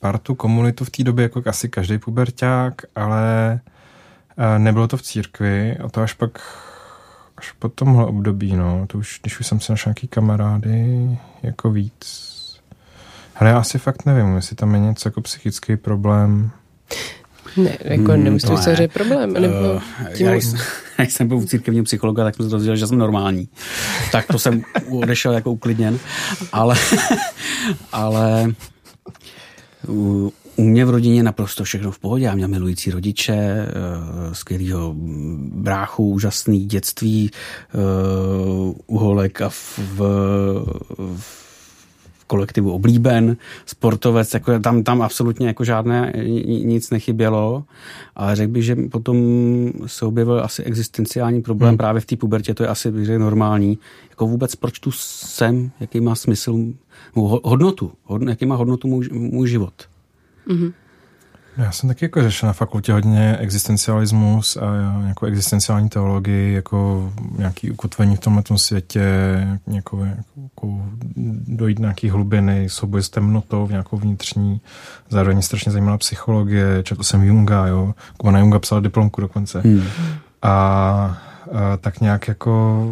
[0.00, 3.60] partu, komunitu v té době, jako asi každý puberták, ale
[4.36, 6.40] eh, nebylo to v církvi a to až pak
[7.36, 11.08] až po tomhle období, no, to už, když už jsem se našel nějaký kamarády,
[11.42, 12.32] jako víc.
[13.36, 16.50] Ale já asi fakt nevím, jestli tam je něco jako psychický problém.
[17.56, 19.32] Ne, jako nemyslím no, se, že je problém.
[19.32, 19.82] Nebo uh,
[20.16, 20.26] tím...
[20.26, 20.58] já, jsem,
[20.98, 23.48] já jsem byl u církevního psychologa, tak jsem se dozvěděl, že jsem normální.
[24.12, 25.98] tak to jsem odešel jako uklidněn.
[26.52, 26.76] Ale,
[27.92, 28.52] ale
[29.88, 32.24] u, u mě v rodině naprosto všechno v pohodě.
[32.24, 33.66] Já měl milující rodiče,
[34.26, 34.94] uh, skvělýho
[35.52, 37.30] bráchu, úžasný dětství,
[37.74, 39.98] uh, uholek a v, v,
[41.16, 41.51] v
[42.32, 46.12] kolektivu oblíben, sportovec, jako tam, tam absolutně jako žádné
[46.48, 47.64] nic nechybělo,
[48.16, 49.16] ale řekl bych, že potom
[49.86, 51.78] se objevil asi existenciální problém hmm.
[51.78, 53.78] právě v té pubertě, to je asi bych řekl, normální.
[54.10, 56.56] Jako vůbec proč tu jsem, jaký má smysl,
[57.44, 59.74] hodnotu, hodn, jaký má hodnotu můj, můj život.
[60.48, 60.72] Mm-hmm.
[61.56, 64.64] Já jsem taky jako řešil na fakultě hodně existencialismus a
[65.08, 69.02] jako existenciální teologii, jako nějaký ukotvení v tomhle světě,
[69.66, 70.06] jako,
[70.42, 70.82] jako
[71.46, 74.60] dojít na nějaký hlubiny, souboj s temnotou, v nějakou vnitřní.
[75.10, 77.94] Zároveň strašně zajímala psychologie, četl jsem Junga, jo.
[78.16, 79.60] Kuba na Junga psal diplomku dokonce.
[79.60, 79.82] Hmm.
[80.42, 82.84] A, a tak nějak jako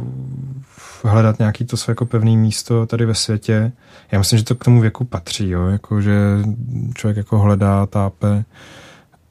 [1.08, 3.72] hledat nějaký to své jako pevné místo tady ve světě.
[4.12, 5.66] Já myslím, že to k tomu věku patří, jo?
[5.66, 6.12] Jako, že
[6.94, 8.44] člověk jako hledá, tápe,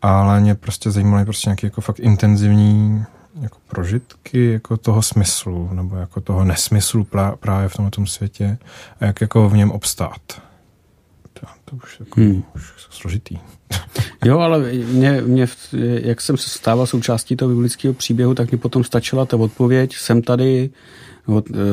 [0.02, 3.06] ale mě prostě zajímaly prostě nějaké jako fakt intenzivní
[3.42, 7.08] jako prožitky jako toho smyslu, nebo jako toho nesmyslu
[7.40, 8.58] právě v tomto světě
[9.00, 10.22] a jak jako v něm obstát.
[11.34, 12.44] To, to už, jako, hmm.
[12.56, 13.38] už složitý.
[14.26, 15.48] Jo, ale mě, mě,
[16.02, 20.22] jak jsem se stával součástí toho biblického příběhu, tak mi potom stačila ta odpověď, jsem
[20.22, 20.70] tady,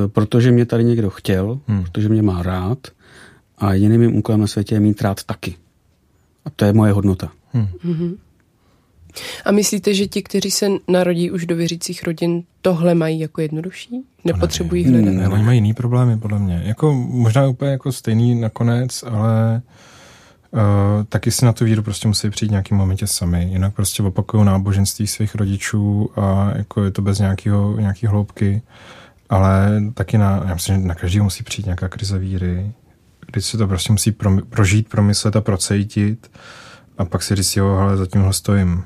[0.07, 1.85] protože mě tady někdo chtěl, hmm.
[1.85, 2.79] protože mě má rád
[3.59, 5.55] a jediným mým úkolem na světě je mít rád taky.
[6.45, 7.33] A to je moje hodnota.
[7.53, 7.69] Hmm.
[7.85, 8.17] Mm-hmm.
[9.45, 14.05] A myslíte, že ti, kteří se narodí už do věřících rodin, tohle mají jako jednodušší?
[14.25, 15.15] Nepotřebují hledat?
[15.15, 16.63] Ne, oni mají jiný problémy, podle mě.
[16.65, 19.63] Jako, možná úplně jako stejný nakonec, ale
[20.51, 20.61] uh,
[21.09, 23.49] taky si na tu víru prostě musí přijít nějaký momentě sami.
[23.51, 28.63] Jinak prostě opakují náboženství svých rodičů a jako je to bez nějakého, nějaký hloubky.
[29.29, 32.73] Ale taky na, já myslím, že na každý musí přijít nějaká krize víry,
[33.27, 36.31] kdy se to prostě musí pro, prožít, promyslet a procejtit
[36.99, 38.85] a pak si říct, jo, ale za tímhle stojím.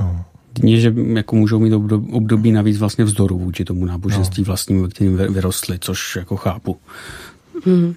[0.00, 0.24] No.
[0.62, 1.72] Je, že jako můžou mít
[2.12, 4.46] období navíc vlastně vzdoru vůči tomu náboženství no.
[4.46, 6.76] vlastnímu, ve kterým vyrostli, což jako chápu.
[7.66, 7.94] Mm.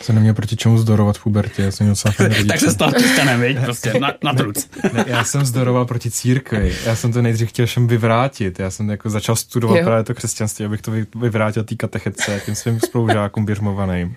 [0.00, 2.14] Se neměl proti čemu zdorovat v pubertě, já jsem docela
[2.48, 3.58] Tak se stalo těžkané, viď?
[3.64, 4.68] Prostě na, na truc.
[4.92, 6.74] ne, já jsem zdoroval proti církvi.
[6.86, 8.58] Já jsem to nejdřív chtěl všem vyvrátit.
[8.58, 9.84] Já jsem jako začal studovat jo.
[9.84, 14.16] právě to křesťanství, abych to vyvrátil té katechece tím svým spolužákům běžmovaným.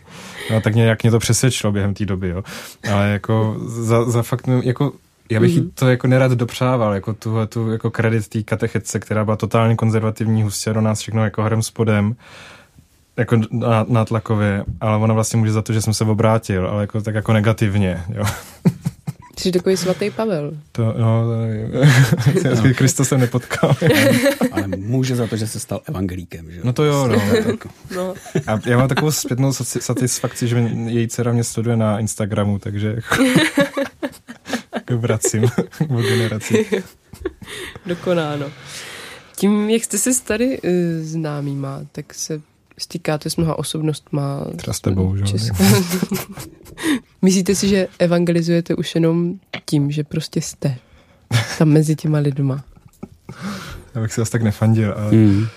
[0.52, 2.44] No tak nějak mě to přesvědčilo během té doby, jo.
[2.94, 4.94] Ale jako za, za fakt, jako
[5.32, 5.72] já bych mm-hmm.
[5.74, 10.44] to jako nerad dopřával, jako tu, tu jako kredit té katechece, která byla totálně konzervativní,
[10.44, 12.16] hustě do nás všechno jako hrem spodem
[13.20, 13.38] jako
[13.88, 17.16] na, tlakově, ale ona vlastně může za to, že jsem se obrátil, ale jako, tak
[17.16, 18.24] jako negativně, jo.
[19.40, 20.52] Jsi takový svatý Pavel.
[20.72, 21.24] To, no,
[22.44, 22.74] to no.
[22.74, 23.76] Krista jsem nepotkal.
[24.52, 26.62] ale může za to, že se stal evangelíkem, že?
[26.64, 27.22] No to jo, no.
[27.96, 28.14] no.
[28.48, 32.96] A já mám takovou zpětnou satisfakci, že její dcera mě sleduje na Instagramu, takže
[34.74, 35.44] jako vracím
[35.90, 36.82] o generaci.
[37.86, 38.46] Dokonáno.
[39.36, 40.70] Tím, jak jste se tady uh,
[41.02, 42.42] známýma, tak se
[42.80, 44.46] stýkáte s mnoha osobnostma.
[44.56, 45.24] Třeba s tebou, že?
[47.22, 49.34] Myslíte si, že evangelizujete už jenom
[49.66, 50.78] tím, že prostě jste
[51.58, 52.64] tam mezi těma lidma?
[53.96, 55.12] Já bych si zase tak nefandil, ale...
[55.12, 55.48] Mm.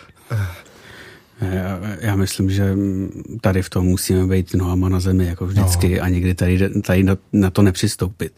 [1.51, 2.77] Já, já myslím, že
[3.41, 6.03] tady v tom musíme být nohama na zemi, jako vždycky, no.
[6.03, 8.33] a někdy tady, tady na, na to nepřistoupit.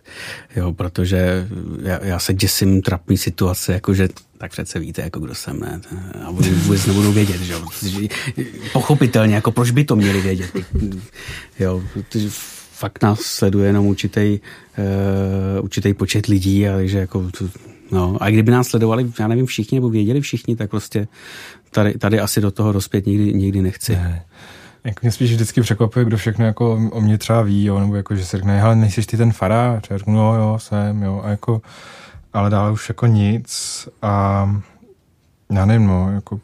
[0.57, 1.49] Jo, protože
[1.83, 5.81] já, já se děsím trapný situace, jakože tak přece víte, jako kdo jsem, ne?
[6.25, 7.62] A oni vůbec nebudou vědět, že jo?
[8.73, 10.51] Pochopitelně, jako proč by to měli vědět?
[11.59, 12.29] Jo, protože
[12.73, 14.40] fakt nás sleduje jenom určitý,
[15.59, 17.31] uh, určitý počet lidí, a takže jako
[17.90, 21.09] No, a kdyby nás sledovali, já nevím, všichni, nebo věděli všichni, tak prostě
[21.74, 23.96] tady, tady asi do toho rozpět nikdy, nikdy nechci.
[23.96, 24.24] Ne.
[24.84, 28.16] Jako mě spíš vždycky překvapuje, kdo všechno jako o mě třeba ví, jo, nebo jako,
[28.16, 29.90] že se řekne, hele, nejsi ty ten farář?
[29.90, 31.62] Já řeknu, no jo, jsem, jo, a jako,
[32.32, 34.46] ale dále už jako nic a
[35.52, 36.40] já nevím, no, jako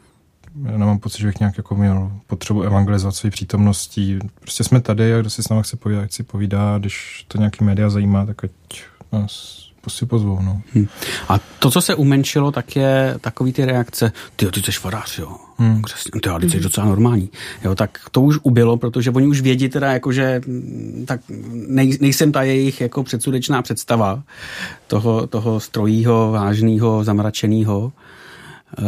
[0.64, 4.18] já nemám pocit, že bych nějak jako měl potřebu evangelizovat své přítomností.
[4.40, 7.64] Prostě jsme tady a kdo si s námi chce povídat, chci povídat, když to nějaký
[7.64, 8.50] média zajímá, tak ať
[9.12, 10.38] nás si pozvou.
[10.42, 10.62] No.
[10.74, 10.86] Hmm.
[11.28, 15.36] A to, co se umenšilo, tak je takový ty reakce, ty ty jsi farář, jo.
[15.58, 15.82] Hmm.
[16.12, 16.62] Ty, ty jsi hmm.
[16.62, 17.30] docela normální.
[17.64, 21.20] Jo, tak to už ubylo, protože oni už vědí teda, jako, že mm, tak
[21.52, 24.22] nej, nejsem ta jejich jako předsudečná představa
[24.86, 27.92] toho, toho strojího, vážného, zamračeného,
[28.78, 28.84] uh,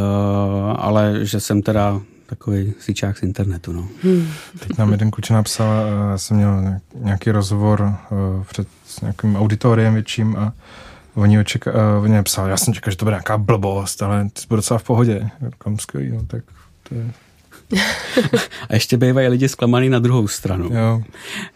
[0.77, 2.01] ale že jsem teda
[2.37, 3.73] takový sičák z internetu.
[3.73, 3.89] No.
[4.03, 4.29] Hmm.
[4.59, 8.69] Teď nám jeden kluč napsal, eh, já jsem měl nějaký rozhovor eh, před
[9.03, 10.53] nějakým auditoriem větším a
[11.15, 14.41] oni, očeka, uh, oni napsali, já jsem čekal, že to bude nějaká blbost, ale ty
[14.41, 15.29] jsi byl docela v pohodě.
[15.51, 16.43] Říkám, skvělý, no tak
[16.89, 17.13] to je
[18.69, 20.71] a ještě bývají lidi zklamaný na druhou stranu.
[20.73, 21.03] Jo.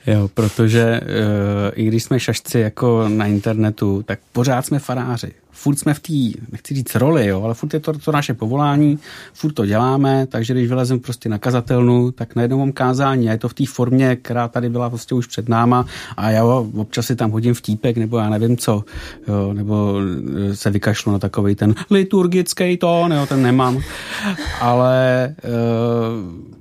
[0.07, 1.09] Jo, protože uh,
[1.75, 6.41] i když jsme šašci jako na internetu, tak pořád jsme faráři furt jsme v té,
[6.53, 8.99] nechci říct roli, jo, ale furt je to, to naše povolání,
[9.33, 13.39] furt to děláme, takže když vylezem prostě na kazatelnu, tak najednou mám kázání a je
[13.39, 17.17] to v té formě, která tady byla prostě už před náma a já občas si
[17.17, 18.85] tam hodím vtípek nebo já nevím co,
[19.29, 20.01] jo, nebo
[20.51, 23.81] e, se vykašlu na takový ten liturgický tón, jo, ten nemám,
[24.61, 26.56] ale uh,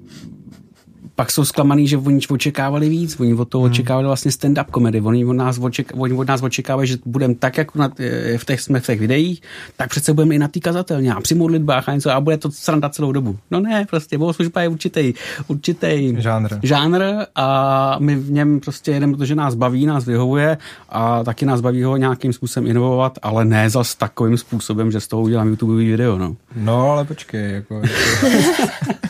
[1.16, 3.72] pak jsou zklamaný, že oni očekávali víc, oni od toho hmm.
[3.72, 7.58] očekávali vlastně stand-up komedy, oni od nás, oček, oni od nás očekávají, že budeme tak,
[7.58, 7.92] jako na,
[8.38, 9.42] v těch, jsme v těch videích,
[9.78, 12.52] tak přece budeme i na té kazatelně a při modlitbách a něco a bude to
[12.52, 13.38] sranda celou dobu.
[13.52, 15.14] No ne, prostě bohoslužba je určitý,
[15.48, 16.50] určitý žánr.
[16.64, 17.04] žánr
[17.36, 20.58] a my v něm prostě jedeme, protože nás baví, nás vyhovuje
[20.90, 25.08] a taky nás baví ho nějakým způsobem inovovat, ale ne zas takovým způsobem, že z
[25.08, 26.18] toho udělám YouTube video.
[26.18, 27.82] No, no ale počkej, jako...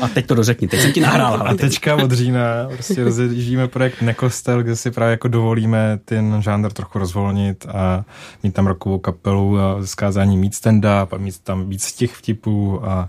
[0.00, 1.42] A teď to dořekni, teď jsem ti nahrál.
[1.48, 2.40] A teďka od října
[2.72, 8.04] prostě rozjíždíme projekt Nekostel, kde si právě jako dovolíme ten žánr trochu rozvolnit a
[8.42, 13.08] mít tam rokovou kapelu a zkázání mít stand-up a mít tam víc těch vtipů a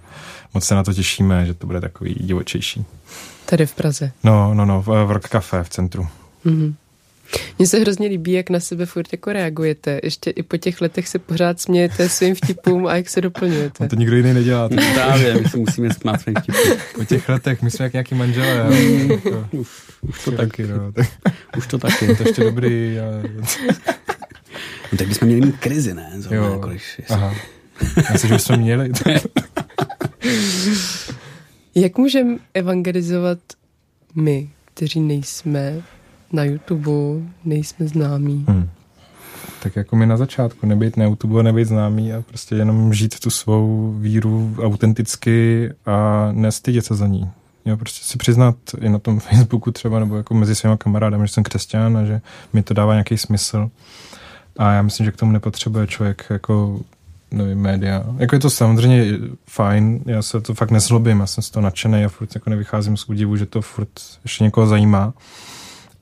[0.53, 2.85] moc se na to těšíme, že to bude takový divočejší.
[3.45, 4.11] Tady v Praze?
[4.23, 6.07] No, no, no, v, v Rock Café v centru.
[6.45, 6.73] Mm-hmm.
[7.59, 9.99] Mně se hrozně líbí, jak na sebe furt jako reagujete.
[10.03, 13.83] Ještě i po těch letech se pořád smějete svým vtipům a jak se doplňujete.
[13.83, 14.69] No to nikdo jiný nedělá.
[14.93, 16.77] Právě, my se musíme smát svým vtipům.
[16.95, 18.69] Po těch letech, my jsme jak nějaký manželé.
[19.51, 19.67] už,
[20.01, 20.67] už to taky.
[20.67, 21.07] No, tak.
[21.57, 22.15] Už to taky.
[22.15, 22.99] To ještě dobrý.
[22.99, 23.23] Ale...
[24.91, 26.11] No, tak bychom měli mít krizi, ne?
[26.17, 26.53] Zrovna, jo.
[26.53, 27.35] Jako, když, Aha.
[28.11, 28.91] Já si, že jsme měli.
[31.75, 33.39] jak můžeme evangelizovat
[34.15, 35.81] my, kteří nejsme
[36.33, 36.91] na YouTube,
[37.45, 38.45] nejsme známí.
[38.47, 38.69] Hmm.
[39.63, 43.29] Tak jako my na začátku, nebýt na YouTube, nebýt známý a prostě jenom žít tu
[43.29, 47.31] svou víru autenticky a nestydět se za ní.
[47.65, 51.33] Jo, prostě si přiznat i na tom Facebooku třeba, nebo jako mezi svýma kamarádami, že
[51.33, 52.21] jsem křesťan a že
[52.53, 53.69] mi to dává nějaký smysl.
[54.57, 56.79] A já myslím, že k tomu nepotřebuje člověk jako
[57.31, 58.03] nevím, média.
[58.17, 59.05] Jako je to samozřejmě
[59.49, 62.97] fajn, já se to fakt nezlobím, já jsem z toho nadšený a furt jako nevycházím
[62.97, 63.89] z údivu, že to furt
[64.23, 65.13] ještě někoho zajímá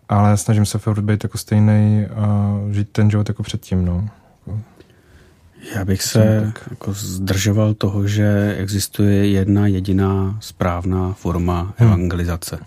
[0.10, 4.10] ale snažím se furt být jako stejný a žít ten život jako předtím, no.
[5.76, 11.88] Já bych se jako zdržoval toho, že existuje jedna jediná správná forma hmm.
[11.88, 12.60] evangelizace.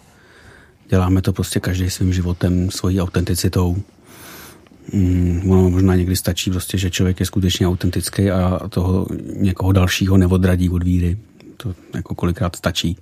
[0.89, 3.77] Děláme to prostě každý svým životem, svojí autenticitou.
[4.93, 10.17] Mm, ono možná někdy stačí prostě, že člověk je skutečně autentický a toho někoho dalšího
[10.17, 11.19] neodradí od víry.
[11.57, 12.97] To jako kolikrát stačí.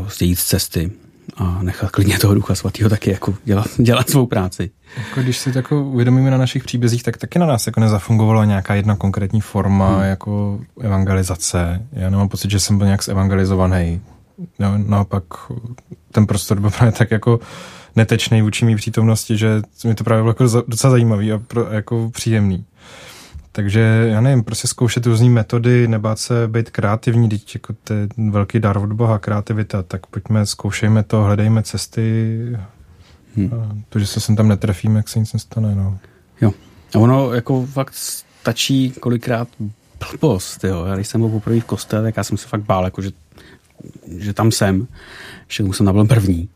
[0.00, 0.90] Uh, jít z cesty
[1.36, 4.70] a nechat klidně toho ducha svatého taky jako dělat, dělat svou práci.
[4.96, 8.74] Jako když si jako uvědomíme na našich příbězích, tak taky na nás jako nezafungovala nějaká
[8.74, 10.04] jedna konkrétní forma hmm.
[10.04, 11.86] jako evangelizace.
[11.92, 14.00] Já nemám pocit, že jsem byl nějak zevangelizovaný.
[14.58, 15.24] No, naopak
[16.12, 17.40] ten prostor byl právě tak jako
[17.96, 22.10] netečný vůči mý přítomnosti, že mi to právě bylo jako docela zajímavý a pro, jako
[22.10, 22.64] příjemný.
[23.56, 28.08] Takže já nevím, prostě zkoušet různé metody, nebát se být kreativní, teď jako to je
[28.30, 32.36] velký dar od Boha, kreativita, tak pojďme, zkoušejme to, hledejme cesty.
[33.36, 33.50] Hmm.
[33.54, 35.74] A to, že se sem tam netrefíme, jak se nic nestane.
[35.74, 35.98] No.
[36.40, 36.52] Jo.
[36.94, 39.48] A ono jako fakt stačí kolikrát
[40.10, 40.84] blbost, jo.
[40.84, 43.10] Já když jsem byl poprvé v kostele, tak já jsem se fakt bál, jako že,
[44.18, 44.88] že tam jsem
[45.48, 46.48] že jsem tam byl první.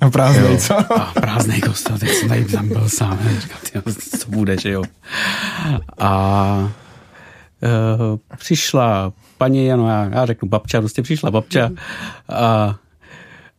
[0.00, 0.92] A prázdnej, co?
[0.92, 3.18] A prázdnej kostel, teď jsem tady tam byl sám.
[3.38, 4.82] Říkal, ty, co bude, že jo.
[5.98, 6.72] A
[7.62, 11.70] uh, přišla paní, ano, já, já řeknu babča, prostě přišla babča
[12.28, 12.76] a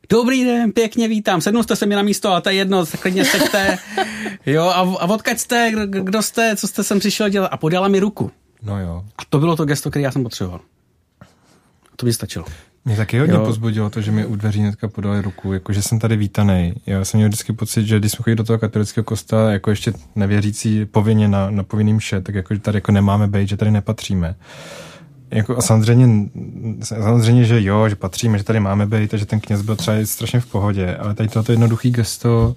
[0.10, 1.42] Dobrý den, pěkně vítám.
[1.42, 3.78] Sednu jste se mi na místo, a to je jedno, tak klidně seďte.
[4.45, 7.47] Jo, a, a odkaď jste, kdo jste, co jste sem přišel dělat?
[7.47, 8.32] A podala mi ruku.
[8.62, 9.06] No jo.
[9.18, 10.60] A to bylo to gesto, které já jsem potřeboval.
[11.93, 12.45] A to mi stačilo.
[12.86, 13.45] Mě taky hodně jo.
[13.45, 16.73] pozbudilo to, že mi u dveří hnedka podali ruku, jako že jsem tady vítaný.
[16.86, 19.93] Já jsem měl vždycky pocit, že když jsme chodili do toho katolického kostela, jako ještě
[20.15, 23.71] nevěřící povinně na, na povinným vše, tak jako, že tady jako nemáme být, že tady
[23.71, 24.36] nepatříme.
[25.32, 26.30] Jako a samozřejmě,
[26.84, 29.97] samozřejmě, že jo, že patříme, že tady máme být a že ten kněz byl třeba
[30.03, 32.55] strašně v pohodě, ale tady toto jednoduchý gesto,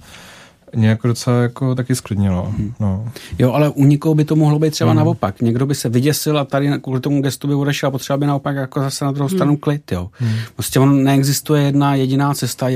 [0.76, 2.54] mě jako docela jako taky sklidnilo.
[2.56, 2.72] Hmm.
[2.80, 3.08] No.
[3.38, 4.98] Jo, ale u nikoho by to mohlo být třeba hmm.
[4.98, 5.40] naopak.
[5.40, 8.56] Někdo by se vyděsil a tady kvůli tomu gestu by odešel a potřeba by naopak
[8.56, 9.38] jako zase na druhou hmm.
[9.38, 9.92] stranu klid.
[9.92, 10.10] Jo.
[10.12, 10.34] Hmm.
[10.54, 12.66] Prostě on neexistuje jedna jediná cesta,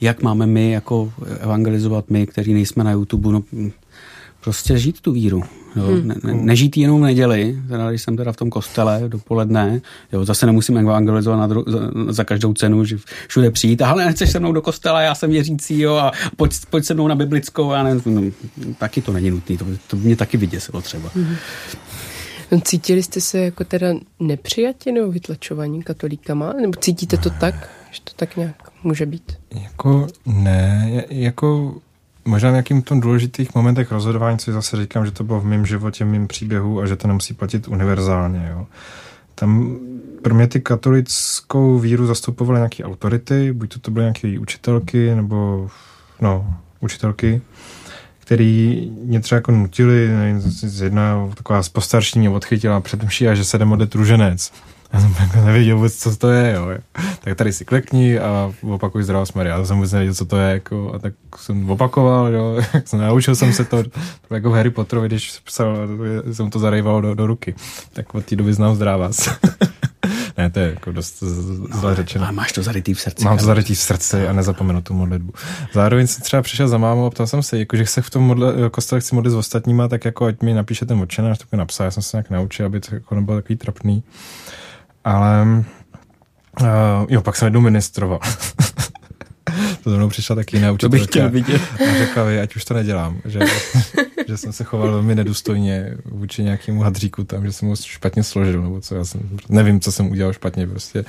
[0.00, 3.32] jak máme my jako evangelizovat my, kteří nejsme na YouTube.
[3.32, 3.42] No,
[4.44, 5.42] prostě žít tu víru.
[5.76, 6.08] Jo, hmm.
[6.08, 9.80] ne, ne, nežít jenom v neděli, teda když jsem teda v tom kostele dopoledne,
[10.12, 11.78] jo, zase nemusím evangelizovat na dru, za,
[12.08, 12.96] za každou cenu, že
[13.28, 16.84] všude přijít, ale nechceš se mnou do kostela, já jsem věřící, jo, a pojď, pojď
[16.84, 18.22] se mnou na biblickou, a ne, no,
[18.78, 21.10] taky to není nutné, to, to mě taky vyděsilo třeba.
[21.14, 21.36] Hmm.
[22.62, 23.86] Cítili jste se jako teda
[24.20, 26.52] nepřijatí nebo vytlačovaní katolíkama?
[26.52, 29.32] Nebo cítíte to tak, že to tak nějak může být?
[29.62, 31.74] Jako ne, jako
[32.24, 35.66] možná v nějakým tom důležitých momentech rozhodování, co zase říkám, že to bylo v mém
[35.66, 38.48] životě, v mém příběhu a že to nemusí platit univerzálně.
[38.50, 38.66] Jo.
[39.34, 39.76] Tam
[40.22, 45.68] pro mě ty katolickou víru zastupovaly nějaké autority, buď to, to byly nějaké učitelky, nebo
[46.20, 47.42] no, učitelky,
[48.18, 50.10] který mě třeba jako nutili,
[50.82, 54.52] jedna taková postarší mě odchytila před mší a že se jde modlit ruženec.
[54.94, 56.68] Já jsem jako nevěděl vůbec, co to je, jo.
[57.20, 59.48] Tak tady si klekni a opakuj zdravá smary.
[59.48, 62.60] Já jsem vůbec nevěděl, co to je, jako, a tak jsem opakoval, jo.
[62.98, 63.82] Naučil jsem se to,
[64.30, 65.76] jako v Harry Potterovi, když psal,
[66.32, 67.54] jsem to zarejval do, do ruky.
[67.92, 69.28] Tak od té doby znám zdrávás.
[70.38, 71.22] ne, to je jako dost
[71.72, 72.24] zle no, řečeno.
[72.24, 73.24] Ale máš to zarytý v srdci.
[73.24, 75.32] Mám to zarytý v srdci a nezapomenu tu modlitbu.
[75.72, 78.22] Zároveň jsem třeba přišel za mámou a ptal jsem se, jako, že se v tom
[78.22, 81.84] modle, kostele chci modlit s ostatníma, tak jako ať mi napíše ten odčenář, tak napsal.
[81.84, 84.02] Já jsem se nějak naučil, aby to jako nebylo takový trapný.
[85.04, 85.46] Ale
[86.60, 86.68] uh,
[87.08, 88.20] jo, pak jsem jednou ministroval.
[89.84, 91.62] to za mnou přišla taky jiná To bych chtěl vidět.
[91.74, 93.20] A řekla mi, ať už to nedělám.
[93.24, 93.40] Že,
[94.28, 98.62] že jsem se choval velmi nedůstojně vůči nějakému hadříku tam, že jsem ho špatně složil,
[98.62, 101.04] nebo co, já jsem, nevím, co jsem udělal špatně, prostě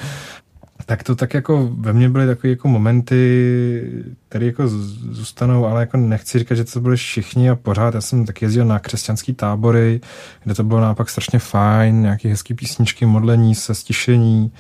[0.86, 5.98] tak to tak jako ve mně byly takové jako momenty, které jako zůstanou, ale jako
[5.98, 7.94] nechci říkat, že to byly všichni a pořád.
[7.94, 10.02] Já jsem tak jezdil na křesťanský tábory,
[10.44, 14.52] kde to bylo naopak strašně fajn, nějaký hezký písničky, modlení se, stišení.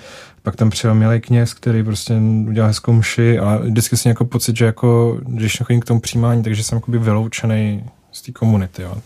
[0.43, 2.13] Pak tam přijel milý kněz, který prostě
[2.47, 6.43] udělal hezkou mši, ale vždycky jsem jako pocit, že jako, když chodím k tomu přijímání,
[6.43, 8.81] takže jsem jako by vyloučený z té komunity.
[8.81, 8.97] Jo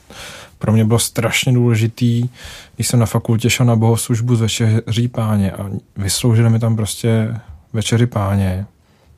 [0.60, 2.30] pro mě bylo strašně důležitý,
[2.76, 7.36] když jsem na fakultě šel na bohoslužbu z večeří páně a vysloužili mi tam prostě
[7.74, 8.66] večeři páně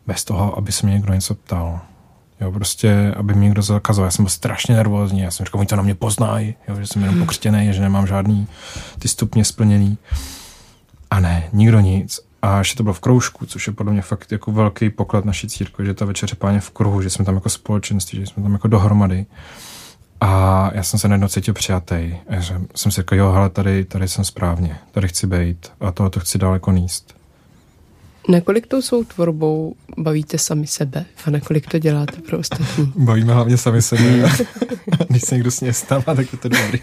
[0.08, 1.80] bez toho, aby se mě někdo něco ptal.
[2.42, 4.08] Jo, prostě, aby mi někdo zakazoval.
[4.08, 6.88] Já jsem byl strašně nervózní, já jsem říkal, oni to na mě poznají, jo, že
[6.88, 8.48] jsem jenom pokřtěný, že nemám žádný
[9.00, 9.98] ty stupně splněný.
[11.12, 12.20] A ne, nikdo nic.
[12.42, 15.48] A ještě to bylo v kroužku, což je podle mě fakt jako velký poklad naší
[15.48, 18.54] církve, že ta večeře páně v kruhu, že jsme tam jako společenství, že jsme tam
[18.54, 19.26] jako dohromady.
[20.22, 22.16] A já jsem se najednou cítil přijatý.
[22.30, 22.42] Já
[22.76, 26.38] jsem si řekl, jo, hele, tady, tady jsem správně, tady chci být a to chci
[26.38, 27.16] daleko níst.
[28.30, 32.94] Nakolik tou svou tvorbou bavíte sami sebe a nakolik to děláte pro ostatní?
[32.96, 34.04] Bavíme hlavně sami sebe.
[35.10, 36.80] Když se někdo sně stává, tak je to dobrý.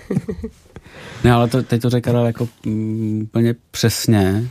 [1.24, 4.48] ne, ale to, teď to řekl jako mm, úplně přesně.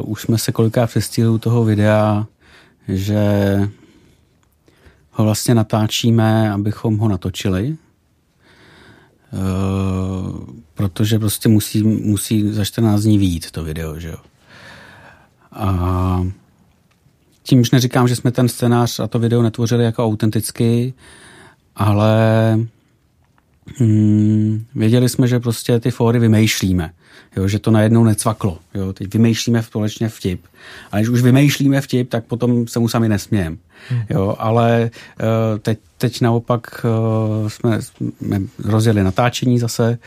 [0.00, 2.26] Uh, už jsme se kolikrát přestihli u toho videa,
[2.88, 3.24] že
[5.14, 7.76] ho vlastně natáčíme, abychom ho natočili, e,
[10.74, 14.16] protože prostě musí, musí za 14 dní výjít to video, že jo.
[15.52, 16.26] A
[17.42, 20.94] tímž neříkám, že jsme ten scénář a to video netvořili jako autenticky,
[21.76, 22.16] ale
[23.78, 26.92] hmm, věděli jsme, že prostě ty fóry vymýšlíme
[27.36, 28.58] jo, že to najednou necvaklo.
[28.74, 28.92] Jo.
[28.92, 30.46] Teď vymýšlíme společně vtip.
[30.92, 33.58] A když už vymýšlíme vtip, tak potom se mu sami nesmějem.
[33.88, 34.02] Hmm.
[34.10, 36.86] Jo, ale uh, teď, teď naopak
[37.42, 39.98] uh, jsme, jsme rozjeli natáčení zase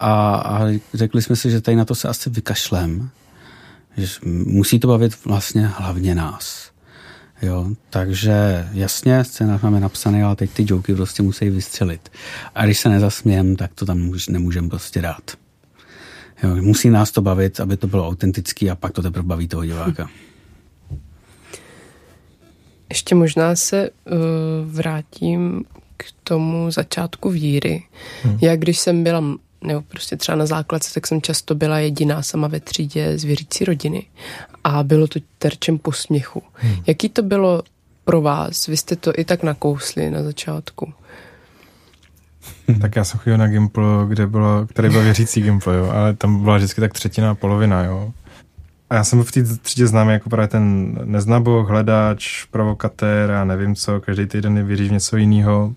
[0.00, 3.10] a, a řekli jsme si, že tady na to se asi vykašlem.
[3.96, 6.70] Že musí to bavit vlastně hlavně nás.
[7.42, 12.12] Jo, takže jasně, scénář máme napsaný, ale teď ty joky prostě musí vystřelit.
[12.54, 15.30] A když se nezasmějem, tak to tam nemůžeme prostě dát.
[16.42, 19.64] Jo, musí nás to bavit, aby to bylo autentický a pak to teprve baví toho
[19.64, 20.08] diváka.
[22.88, 24.16] Ještě možná se uh,
[24.64, 25.64] vrátím
[25.96, 27.82] k tomu začátku víry.
[28.22, 28.38] Hmm.
[28.40, 29.24] Já když jsem byla,
[29.64, 33.64] nebo prostě třeba na základce, tak jsem často byla jediná sama ve třídě z věřící
[33.64, 34.06] rodiny.
[34.64, 36.42] A bylo to terčem posměchu.
[36.52, 36.76] Hmm.
[36.86, 37.62] Jaký to bylo
[38.04, 38.66] pro vás?
[38.66, 40.92] Vy jste to i tak nakousli na začátku.
[42.80, 46.42] Tak já jsem chodil na Gimpl, kde bylo, který byl věřící Gimpl, jo, ale tam
[46.42, 48.12] byla vždycky tak třetina a polovina, jo.
[48.90, 53.74] A já jsem v té třídě známý jako právě ten neznabok, hledáč, provokatér a nevím
[53.74, 55.74] co, každý týden věří v něco jiného.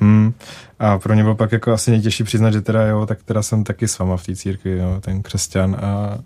[0.00, 0.32] Hmm.
[0.78, 3.64] A pro mě bylo pak jako asi nejtěžší přiznat, že teda jo, tak teda jsem
[3.64, 6.18] taky s váma v té církvi, jo, ten křesťan a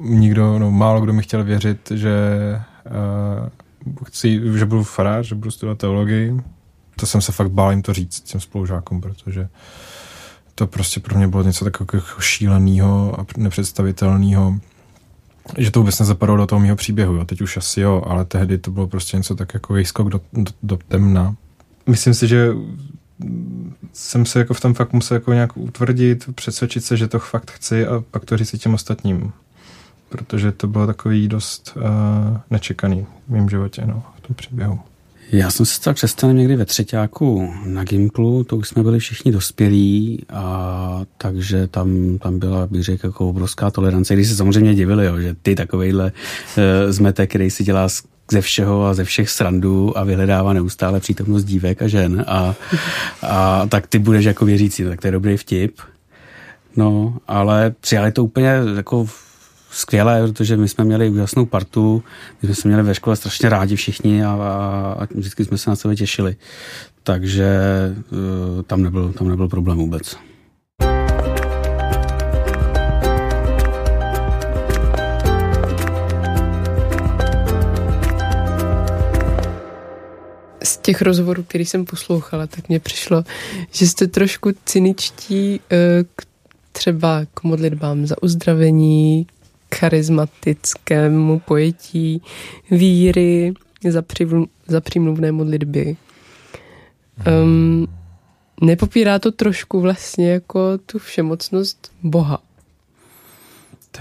[0.00, 2.12] nikdo, no málo kdo mi chtěl věřit, že
[2.86, 3.48] uh,
[4.04, 6.40] chci, že budu farář, že budu studovat teologii,
[7.00, 9.48] to jsem se fakt bál jim to říct těm spolužákům, protože
[10.54, 14.58] to prostě pro mě bylo něco takového jako šíleného a nepředstavitelného,
[15.58, 17.14] že to vůbec nezapadlo do toho mého příběhu.
[17.14, 17.24] Jo.
[17.24, 20.52] Teď už asi jo, ale tehdy to bylo prostě něco tak jako skok do, do,
[20.62, 21.36] do temna.
[21.86, 22.48] Myslím si, že
[23.92, 27.50] jsem se jako v tom fakt musel jako nějak utvrdit, přesvědčit se, že to fakt
[27.50, 29.32] chci a pak to říct těm ostatním.
[30.08, 31.82] Protože to bylo takový dost uh,
[32.50, 34.80] nečekaný v mém životě, no, v tom příběhu.
[35.32, 39.32] Já jsem se stal křesťanem někdy ve třetíku na Gimplu, to už jsme byli všichni
[39.32, 45.06] dospělí, a takže tam, tam byla, bych řekl, jako obrovská tolerance, když se samozřejmě divili,
[45.06, 47.88] jo, že ty takovejhle uh, zmetek, který si dělá
[48.32, 52.54] ze všeho a ze všech srandů a vyhledává neustále přítomnost dívek a žen a,
[53.22, 55.80] a tak ty budeš jako věřící, tak to je dobrý vtip.
[56.76, 59.06] No, ale přijali to úplně jako
[59.70, 62.02] skvělé, protože my jsme měli úžasnou partu,
[62.42, 65.70] my jsme se měli ve škole strašně rádi všichni a, a, a vždycky jsme se
[65.70, 66.36] na sebe těšili.
[67.02, 67.48] Takže
[68.12, 70.16] uh, tam nebyl, tam nebyl problém vůbec.
[80.64, 83.24] Z těch rozhovorů, který jsem poslouchala, tak mně přišlo,
[83.72, 85.76] že jste trošku cyničtí uh,
[86.16, 86.22] k
[86.72, 89.26] třeba k modlitbám za uzdravení,
[89.74, 92.22] charismatickému pojetí
[92.70, 93.54] víry
[93.88, 95.96] za, přivl, za přímluvné modlitby.
[97.42, 97.86] Um,
[98.60, 102.42] nepopírá to trošku vlastně jako tu všemocnost Boha.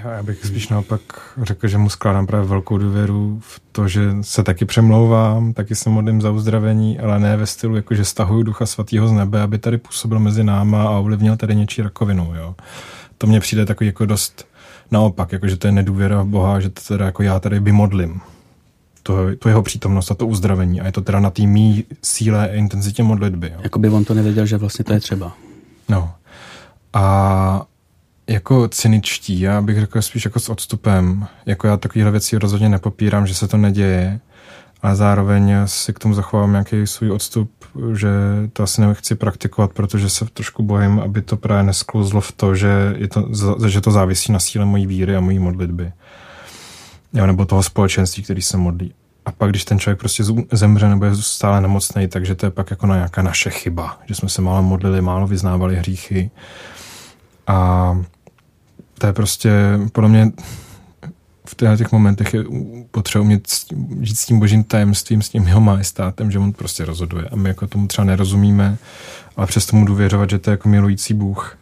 [0.03, 1.01] Já bych spíš naopak
[1.41, 5.89] řekl, že mu skládám právě velkou důvěru v to, že se taky přemlouvám, taky se
[5.89, 9.57] modlím za uzdravení, ale ne ve stylu, jako že stahuju ducha svatého z nebe, aby
[9.57, 12.33] tady působil mezi náma a ovlivnil tady něčí rakovinu.
[12.35, 12.55] Jo.
[13.17, 14.45] To mně přijde takový jako dost
[14.91, 18.21] naopak, jako že to je nedůvěra v Boha, že to teda jako já tady vymodlím
[19.03, 22.49] to, to jeho přítomnost a to uzdravení a je to teda na té mý síle
[22.49, 23.51] a intenzitě modlitby.
[23.53, 23.59] Jo.
[23.63, 25.33] Jakoby on to nevěděl, že vlastně to je třeba.
[25.89, 26.11] No.
[26.93, 27.65] A
[28.27, 31.27] jako cyničtí, já bych řekl spíš jako s odstupem.
[31.45, 34.19] Jako já takovýhle věci rozhodně nepopírám, že se to neděje,
[34.81, 37.51] ale zároveň si k tomu zachovám nějaký svůj odstup,
[37.93, 38.09] že
[38.53, 42.95] to asi nechci praktikovat, protože se trošku bojím, aby to právě nesklouzlo v to, že,
[42.97, 43.29] je to,
[43.67, 45.91] že to závisí na síle mojí víry a mojí modlitby.
[47.13, 48.93] Jo, nebo toho společenství, který se modlí.
[49.25, 52.71] A pak, když ten člověk prostě zemře nebo je stále nemocný, takže to je pak
[52.71, 56.31] jako na nějaká naše chyba, že jsme se málo modlili, málo vyznávali hříchy.
[57.47, 57.97] A
[58.97, 59.51] to je prostě,
[59.91, 60.31] podle mě,
[61.49, 62.43] v těch momentech je
[62.91, 63.47] potřeba umět
[64.01, 67.25] žít s tím božím tajemstvím, s tím jeho majestátem, že on prostě rozhoduje.
[67.25, 68.77] A my jako tomu třeba nerozumíme,
[69.37, 71.57] ale přesto mu důvěřovat, že to je jako milující Bůh.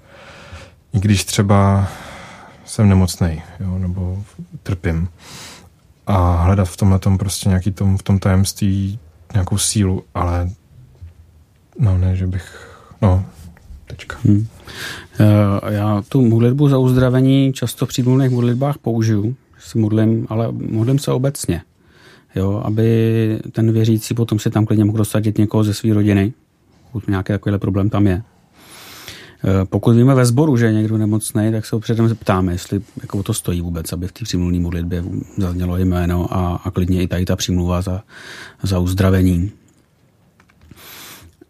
[0.93, 1.87] I když třeba
[2.65, 4.23] jsem nemocný, jo, nebo
[4.63, 5.09] trpím.
[6.07, 8.99] A hledat v tomhle tom prostě nějaký tom, v tom tajemství
[9.33, 10.49] nějakou sílu, ale
[11.79, 13.25] no ne, že bych, no,
[13.87, 14.17] tečka.
[14.23, 14.47] Hmm.
[15.69, 21.11] Já tu modlitbu za uzdravení často v přímluvných modlitbách použiju, se modlím, ale modlím se
[21.11, 21.61] obecně.
[22.35, 26.33] Jo, aby ten věřící potom si tam klidně mohl dosadit někoho ze své rodiny,
[26.91, 28.23] pokud nějaký takovýhle problém tam je.
[29.43, 33.23] Eh, pokud víme ve sboru, že je někdo nemocný, tak se předem zeptáme, jestli jako
[33.23, 35.03] to stojí vůbec, aby v té přímluvní modlitbě
[35.37, 38.03] zaznělo jméno a, a klidně i tady ta přímluva za,
[38.63, 39.51] za uzdravení.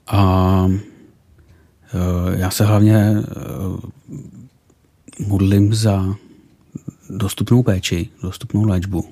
[0.08, 3.24] A eh, já se hlavně eh,
[5.28, 6.16] modlím za
[7.10, 9.06] dostupnou péči, dostupnou léčbu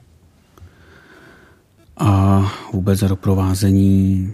[1.97, 2.41] a
[2.73, 4.33] vůbec za doprovázení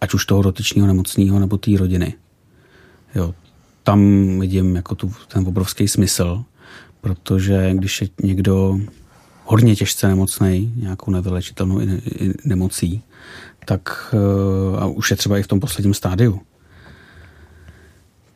[0.00, 2.14] ať už toho dotyčního nemocného nebo té rodiny.
[3.14, 3.34] Jo,
[3.82, 4.00] tam
[4.40, 6.44] vidím jako tu, ten obrovský smysl,
[7.00, 8.78] protože když je někdo
[9.44, 11.80] hodně těžce nemocný, nějakou nevylečitelnou
[12.44, 13.02] nemocí,
[13.64, 16.40] tak eh, a už je třeba i v tom posledním stádiu,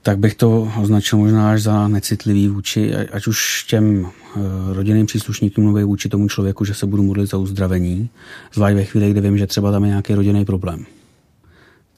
[0.08, 4.40] tak bych to označil možná až za necitlivý vůči, ať už těm eh,
[4.72, 8.10] rodinným příslušníkům mluví vůči tomu člověku, že se budu modlit za uzdravení,
[8.54, 10.86] zvlášť ve chvíli, kdy vím, že třeba tam je nějaký rodinný problém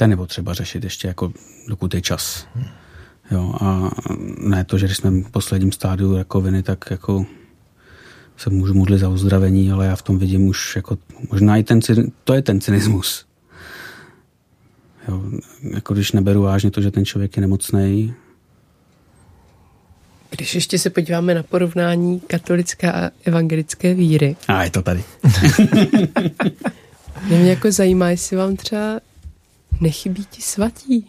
[0.01, 1.33] ten je potřeba řešit ještě jako
[1.69, 2.47] dokud je čas.
[3.31, 3.91] Jo, a
[4.39, 7.27] ne to, že když jsme v posledním stádiu rakoviny, tak jako
[8.37, 10.99] se můžu modlit za uzdravení, ale já v tom vidím už jako,
[11.31, 11.81] možná i ten,
[12.25, 13.27] to je ten cynismus.
[15.09, 15.23] Jo,
[15.75, 18.15] jako když neberu vážně to, že ten člověk je nemocný.
[20.31, 24.37] Když ještě se podíváme na porovnání katolické a evangelické víry.
[24.49, 25.05] A je to tady.
[27.29, 29.01] mě jako zajímá, jestli vám třeba
[29.81, 31.07] nechybí ti svatí,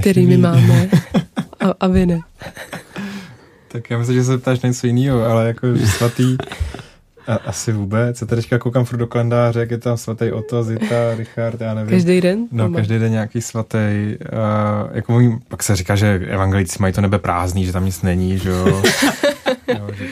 [0.00, 0.90] kterými máme
[1.60, 2.20] a, a vy ne.
[3.68, 6.36] Tak já myslím, že se ptáš něco jiného, ale jako svatý
[7.26, 8.20] a, asi vůbec.
[8.20, 11.90] Já teďka koukám furt do kalendáře, jak je tam svatý Otto, Zita, Richard, já nevím.
[11.90, 12.46] Každý den?
[12.52, 13.78] No, každý den nějaký svatý.
[13.78, 14.16] Uh,
[14.92, 18.38] jako můj, pak se říká, že evangelici mají to nebe prázdný, že tam nic není,
[18.38, 18.66] že jo.
[19.68, 20.06] jo, že,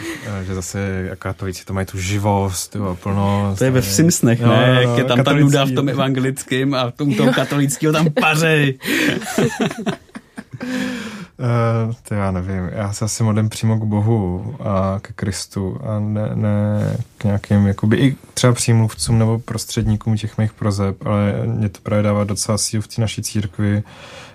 [0.47, 3.59] že zase katolíci to mají tu živost, jo, plnost.
[3.59, 4.47] To je ve Simpsonech, ne?
[4.47, 8.07] No, Jak je tam ta nuda v tom evangelickém a v tom, tom katolického tam
[8.21, 8.79] pařej.
[11.43, 12.70] Uh, to já nevím.
[12.72, 17.66] Já se asi modlím přímo k Bohu a ke Kristu a ne, ne k nějakým,
[17.66, 22.59] jakoby i třeba přímluvcům nebo prostředníkům těch mých prozeb, ale mě to právě dává docela
[22.59, 23.82] sílu v té naší církvi,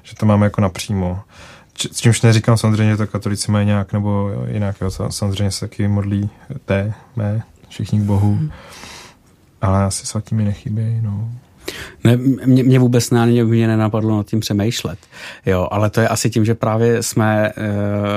[0.03, 1.20] že to máme jako napřímo.
[1.91, 5.88] S čímž neříkám samozřejmě, že to katolici mají nějak nebo jinak, jo, samozřejmě se taky
[5.88, 6.30] modlí
[6.66, 8.51] té, mé, všichni k Bohu, hmm.
[9.62, 11.30] ale asi svatí mi nechybějí, no.
[12.03, 14.99] Ne, mě, mě vůbec na mě nenapadlo nad tím přemýšlet.
[15.45, 17.53] Jo, ale to je asi tím, že právě jsme e,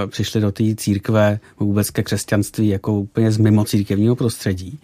[0.07, 4.79] přišli do té církve vůbec ke křesťanství jako úplně z mimo církevního prostředí.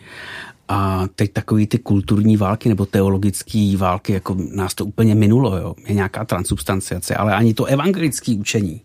[0.69, 5.75] A teď takový ty kulturní války nebo teologické války, jako nás to úplně minulo, jo.
[5.87, 8.81] Je nějaká transubstanciace, ale ani to evangelické učení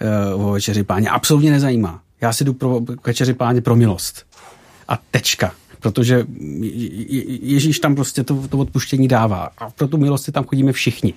[0.00, 2.00] e, o večeři páně absolutně nezajímá.
[2.20, 4.26] Já si jdu pro večeři páně pro milost.
[4.88, 5.52] A tečka
[5.84, 6.26] protože
[7.42, 11.14] Ježíš tam prostě to, to odpuštění dává a pro tu milost tam chodíme všichni.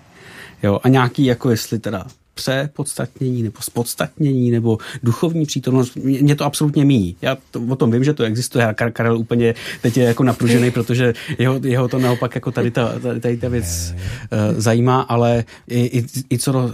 [0.63, 2.05] Jo, a nějaký, jako jestli teda
[2.37, 7.15] přepodstatnění nebo spodstatnění nebo duchovní přítomnost, mě, mě to absolutně míjí.
[7.21, 10.71] Já to, o tom vím, že to existuje a Karel úplně teď je jako napružený,
[10.71, 15.43] protože jeho, jeho to naopak jako tady ta, tady, tady ta věc uh, zajímá, ale
[15.67, 16.71] i, i, i co do uh,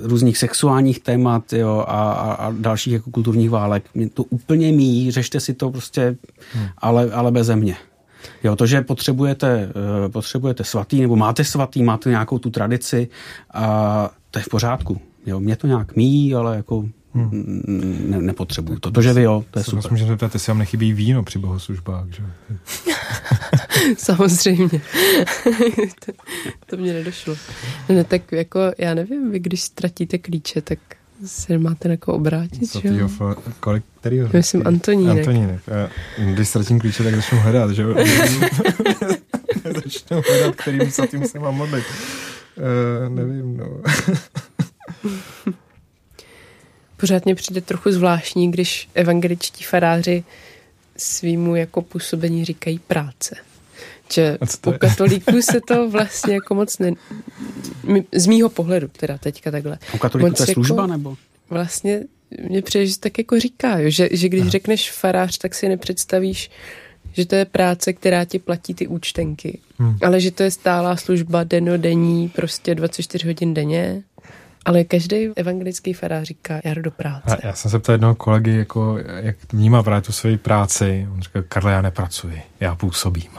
[0.00, 5.10] různých sexuálních témat jo, a, a, a dalších jako kulturních válek, mě to úplně míjí,
[5.10, 6.16] řešte si to prostě,
[6.52, 6.66] hmm.
[6.78, 7.76] ale, ale beze mě.
[8.44, 9.72] Jo, to, že potřebujete,
[10.04, 13.08] uh, potřebujete svatý, nebo máte svatý, máte nějakou tu tradici
[13.54, 15.00] a to je v pořádku.
[15.26, 17.62] Jo, mě to nějak míjí, ale jako hmm.
[18.08, 18.90] ne, nepotřebuju to.
[18.90, 19.76] To, že vy jo, to je super.
[19.76, 22.22] Vás můžete zeptat, jestli vám nechybí víno při bohoslužbách, že?
[23.98, 24.68] Samozřejmě.
[26.06, 26.12] to,
[26.66, 27.36] to mě nedošlo.
[27.88, 30.78] Ne, tak jako, já nevím, vy když ztratíte klíče, tak
[31.26, 33.08] se máte na koho obrátit, Co jo?
[33.60, 34.28] kolik, kterýho?
[34.32, 35.18] Myslím Antonínek.
[35.18, 35.60] Antonínek.
[36.18, 37.94] Když ztratím klíče, tak začnu hledat, že jo?
[39.84, 41.84] začnu hledat, kterým tím se mám modlit.
[42.56, 43.80] Uh, nevím, no.
[46.96, 50.24] Pořád mě přijde trochu zvláštní, když evangeličtí faráři
[50.96, 53.36] svýmu jako působení říkají práce.
[54.12, 56.92] Že u katolíků se to vlastně jako moc ne...
[58.12, 59.78] Z mýho pohledu, teda teďka takhle.
[59.94, 61.16] U katolíků to je služba jako, nebo?
[61.50, 62.02] Vlastně
[62.48, 64.50] mě přijde, že tak jako říká, jo, že, že když Aha.
[64.50, 66.50] řekneš farář, tak si nepředstavíš
[67.16, 69.98] že to je práce, která ti platí ty účtenky, hmm.
[70.02, 74.02] ale že to je stálá služba denodenní, prostě 24 hodin denně
[74.66, 77.36] ale každý evangelický farář říká, já jdu do práce.
[77.36, 81.08] A já jsem se ptal jednoho kolegy, jako, jak vnímá právě tu svoji práci.
[81.12, 83.30] On říkal, Karle, já nepracuji, já působím.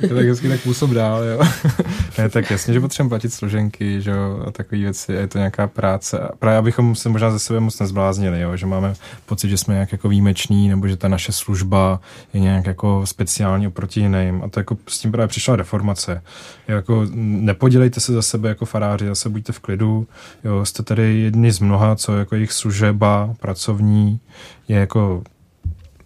[0.08, 1.40] to tak hezky tak působ dál, jo.
[2.18, 5.66] ne, tak jasně, že potřebujeme platit složenky, že jo, a takové věci, je to nějaká
[5.66, 6.18] práce.
[6.18, 8.94] A právě abychom se možná ze sebe moc nezbláznili, jo, že máme
[9.26, 12.00] pocit, že jsme nějak jako výjimeční, nebo že ta naše služba
[12.32, 14.42] je nějak jako speciální oproti jiným.
[14.44, 16.22] A to jako s tím právě přišla reformace.
[16.68, 20.06] Jako nepodělejte se za sebe jako faráři, zase buďte v klidu,
[20.44, 24.20] jo, jste tady jedni z mnoha, co jako jejich služeba pracovní
[24.68, 25.22] je jako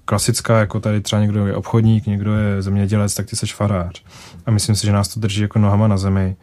[0.05, 4.03] klasická, jako tady třeba někdo je obchodník, někdo je zemědělec, tak ty seš farář.
[4.47, 6.37] A myslím si, že nás to drží jako nohama na zemi,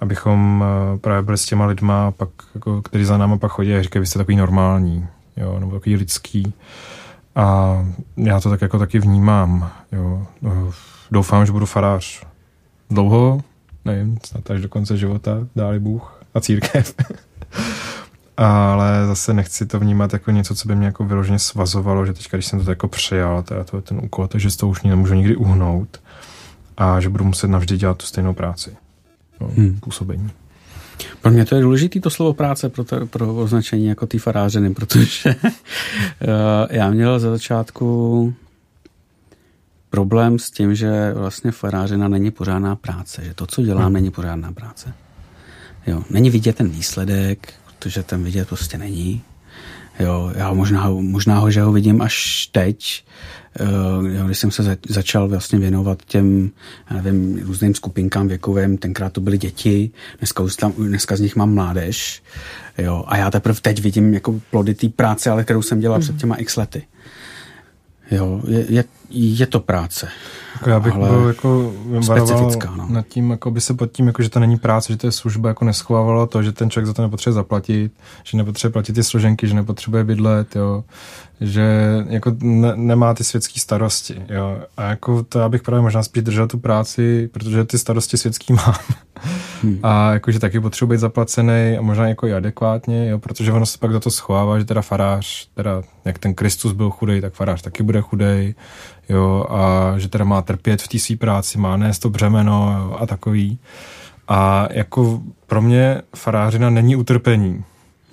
[0.00, 3.82] abychom eh, právě byli s těma lidma, pak, jako, který za náma pak chodí a
[3.82, 6.54] říkají, vy jste takový normální, jo, nebo takový lidský.
[7.34, 7.76] A
[8.16, 10.26] já to tak jako taky vnímám, jo.
[11.10, 12.26] Doufám, že budu farář
[12.90, 13.40] dlouho,
[13.84, 16.94] nevím, snad až do konce života, dáli Bůh a církev.
[18.42, 22.36] ale zase nechci to vnímat jako něco, co by mě jako vyloženě svazovalo, že teďka,
[22.36, 25.14] když jsem to jako přijal, teda to je ten úkol, takže z toho už nemůžu
[25.14, 26.00] nikdy uhnout
[26.76, 28.76] a že budu muset navždy dělat tu stejnou práci.
[29.40, 29.80] No, hmm.
[29.80, 30.30] Působení.
[31.22, 34.74] Pro mě to je důležité to slovo práce pro, to, pro označení jako ty farářiny,
[34.74, 35.46] protože eh,
[36.70, 38.34] já měl za začátku
[39.90, 43.92] problém s tím, že vlastně farářina není pořádná práce, že to, co dělám, hmm.
[43.92, 44.94] není pořádná práce.
[45.86, 49.22] Jo, není vidět ten výsledek, protože ten vidět prostě není.
[50.00, 53.04] Jo, já možná, možná ho, že ho vidím až teď,
[53.60, 56.50] eh, jo, když jsem se začal vlastně věnovat těm,
[56.90, 61.36] já nevím, různým skupinkám věkovým, tenkrát to byly děti, dneska, už tam, dneska z nich
[61.36, 62.22] mám mládež,
[62.78, 66.02] jo, a já teprve teď vidím jako plody té práce, ale kterou jsem dělal mm.
[66.02, 66.82] před těma x lety.
[68.12, 70.08] Jo, je, je, je to práce.
[70.54, 72.86] Jako já bych ale byl jako specifická, no.
[72.88, 75.12] nad tím, jako by se pod tím, jako že to není práce, že to je
[75.12, 77.92] služba, jako neschovávalo to, že ten člověk za to nepotřebuje zaplatit,
[78.24, 80.84] že nepotřebuje platit ty složenky, že nepotřebuje bydlet, jo,
[81.42, 84.58] že jako ne, nemá ty světské starosti, jo.
[84.76, 88.52] A jako to já bych právě možná spíš držel tu práci, protože ty starosti světský
[88.52, 88.74] mám.
[89.62, 89.78] Hmm.
[89.82, 93.78] A jakože taky potřebuji být zaplacený a možná jako i adekvátně, jo, protože ono se
[93.78, 97.62] pak za to schovává, že teda farář, teda jak ten Kristus byl chudej, tak farář
[97.62, 98.54] taky bude chudej,
[99.08, 102.96] jo, a že teda má trpět v té své práci, má nést to břemeno jo,
[103.00, 103.58] a takový.
[104.28, 107.64] A jako pro mě farářina není utrpení.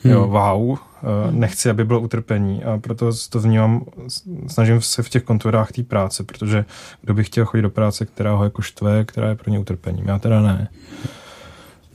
[0.04, 0.14] Hmm.
[0.14, 0.78] Jo, wow,
[1.32, 3.86] nechci, aby bylo utrpení a proto to vnímám,
[4.48, 6.66] snažím se v těch konturách té práce, protože
[7.02, 10.08] kdo by chtěl chodit do práce, která ho jako štve, která je pro ně utrpením.
[10.08, 10.68] Já teda ne.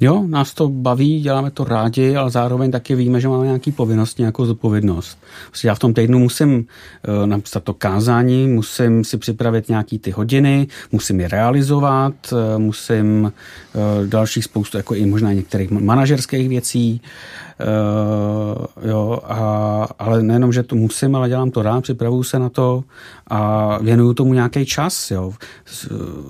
[0.00, 4.18] Jo, nás to baví, děláme to rádi, ale zároveň taky víme, že máme nějaký povinnost,
[4.18, 5.18] nějakou zodpovědnost.
[5.46, 10.10] Prostě já v tom týdnu musím uh, napsat to kázání, musím si připravit nějaký ty
[10.10, 17.00] hodiny, musím je realizovat, uh, musím uh, dalších spoustu, jako i možná některých manažerských věcí,
[17.02, 17.08] uh,
[18.82, 22.84] jo, a, ale nejenom, že to musím, ale dělám to rád, připravuju se na to
[23.26, 25.32] a věnuju tomu nějaký čas, jo.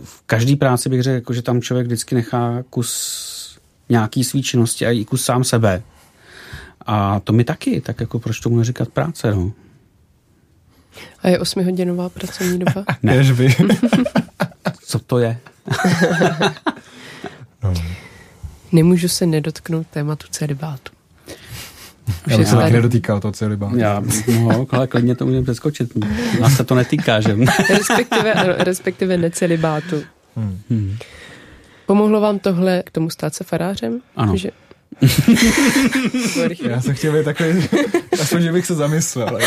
[0.05, 3.59] V každé práci bych řekl, jako, že tam člověk vždycky nechá kus
[3.89, 5.83] nějaký svý činnosti a i kus sám sebe.
[6.87, 9.53] A to mi taky, tak jako proč tomu neříkat práce, no.
[11.23, 12.85] A je osmihodinová pracovní doba?
[13.03, 13.15] ne.
[13.15, 13.55] Ježby.
[14.87, 15.39] Co to je?
[17.63, 17.75] no.
[18.73, 20.94] Nemůžu se nedotknout tématu celibátu.
[22.27, 23.77] Já bych se taky nedotýkal toho celibátu.
[23.77, 24.03] Já,
[24.43, 25.93] no, ale klidně to můžeme přeskočit.
[26.41, 27.37] Nás se to netýká, že?
[27.69, 30.03] respektive, respektive necelibátu.
[30.37, 30.59] Hmm.
[30.71, 30.97] Hmm.
[31.87, 34.01] Pomohlo vám tohle k tomu stát se farářem?
[34.17, 34.37] Ano.
[34.37, 34.51] Že...
[36.69, 37.69] Já jsem chtěl být takový,
[38.23, 39.39] aspoň, že bych se zamyslel.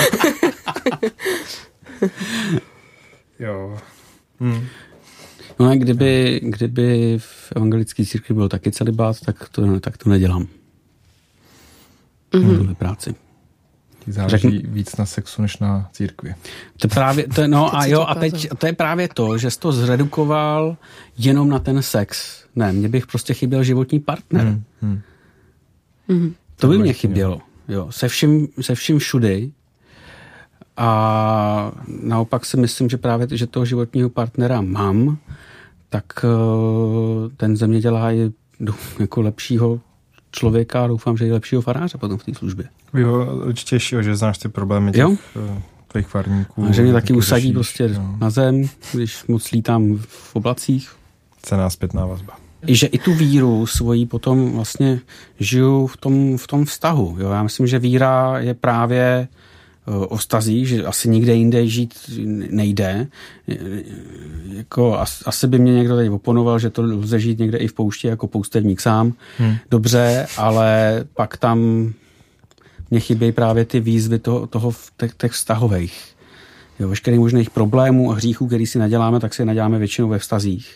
[3.39, 3.77] jo.
[4.39, 4.65] Hmm.
[5.59, 10.47] No a kdyby, kdyby v evangelické církvi byl taky celibát, tak to, tak to nedělám.
[12.33, 12.75] Mm-hmm.
[12.75, 13.15] práci.
[14.07, 14.71] Záleží Řekn...
[14.71, 16.35] víc na sexu než na církvi.
[16.77, 19.71] To právě, to, no a jo, a teď to je právě to, že jsi to
[19.71, 20.77] zredukoval
[21.17, 22.43] jenom na ten sex.
[22.55, 24.45] Ne, mně bych prostě chyběl životní partner.
[24.45, 25.01] Hmm, hmm.
[26.09, 26.33] Mm-hmm.
[26.55, 27.41] To by mě chybělo.
[27.67, 29.51] Jo, se vším, se vším všudy.
[30.77, 35.17] A naopak si myslím, že právě, že toho životního partnera mám,
[35.89, 38.31] tak uh, ten ze mě dělá i
[38.99, 39.79] jako lepšího
[40.39, 42.65] člověka a doufám, že i lepšího faráře potom v té službě.
[43.45, 45.15] určitě, že znáš ty problémy těch jo?
[45.35, 46.65] Eh, tvých farníků.
[46.65, 48.17] A že mě taky usadí řešíš, prostě no.
[48.19, 50.91] na zem, když moc lítám v oblacích.
[51.41, 52.33] Cená zpětná vazba.
[52.67, 54.99] I že i tu víru svoji potom vlastně
[55.39, 57.15] žiju v tom, v tom vztahu.
[57.19, 57.29] Jo?
[57.29, 59.27] Já myslím, že víra je právě
[59.87, 61.93] o stazích, že asi nikde jinde žít
[62.49, 63.07] nejde.
[64.53, 68.07] Jako, asi by mě někdo tady oponoval, že to lze žít někde i v poušti
[68.07, 69.13] jako poustevník sám.
[69.37, 69.55] Hmm.
[69.71, 71.89] Dobře, ale pak tam
[72.91, 76.15] mě chybějí právě ty výzvy toho, toho těch, těch vztahových.
[76.79, 80.75] Jo, veškerých možných problémů a hříchů, který si naděláme, tak si naděláme většinou ve vztazích.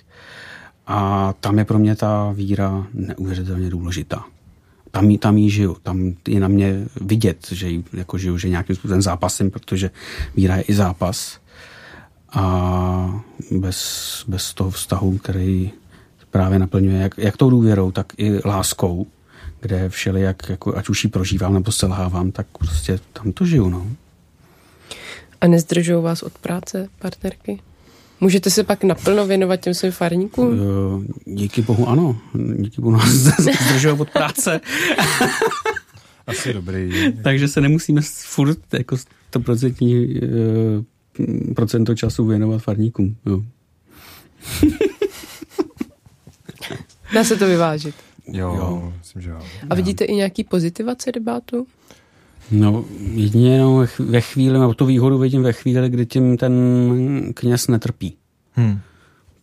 [0.88, 4.26] A tam je pro mě ta víra neuvěřitelně důležitá
[4.92, 8.76] tam, tam jí žiju, tam je na mě vidět, že jí jako žiju, že nějakým
[8.76, 9.92] způsobem zápasím, protože
[10.36, 11.40] víra je i zápas
[12.34, 15.72] a bez, bez toho vztahu, který
[16.32, 19.08] právě naplňuje jak, jak tou důvěrou, tak i láskou,
[19.62, 23.70] kde všeli, jak, jako, ať už ji prožívám nebo selhávám, tak prostě tam to žiju.
[23.70, 23.88] No.
[25.42, 27.60] A nezdržují vás od práce partnerky?
[28.22, 30.60] Můžete se pak naplno věnovat těm svým farníkům?
[31.26, 32.18] Díky bohu ano.
[32.58, 34.62] Díky bohu nás zdržují od práce.
[36.28, 37.14] Asi dobrý.
[37.24, 38.96] Takže se nemusíme furt jako
[39.34, 43.16] 100% eh, procento času věnovat farníkům.
[43.26, 43.44] Jo.
[47.14, 47.96] Dá se to vyvážit.
[48.28, 48.94] Jo, jo.
[49.00, 49.42] myslím, že jo.
[49.70, 51.68] A vidíte i nějaký pozitivace debátu?
[52.52, 56.54] No, jedině no, ve chvíli, no, tu výhodu vidím ve chvíli, kdy tím ten
[57.34, 58.16] kněz netrpí.
[58.54, 58.80] Hmm.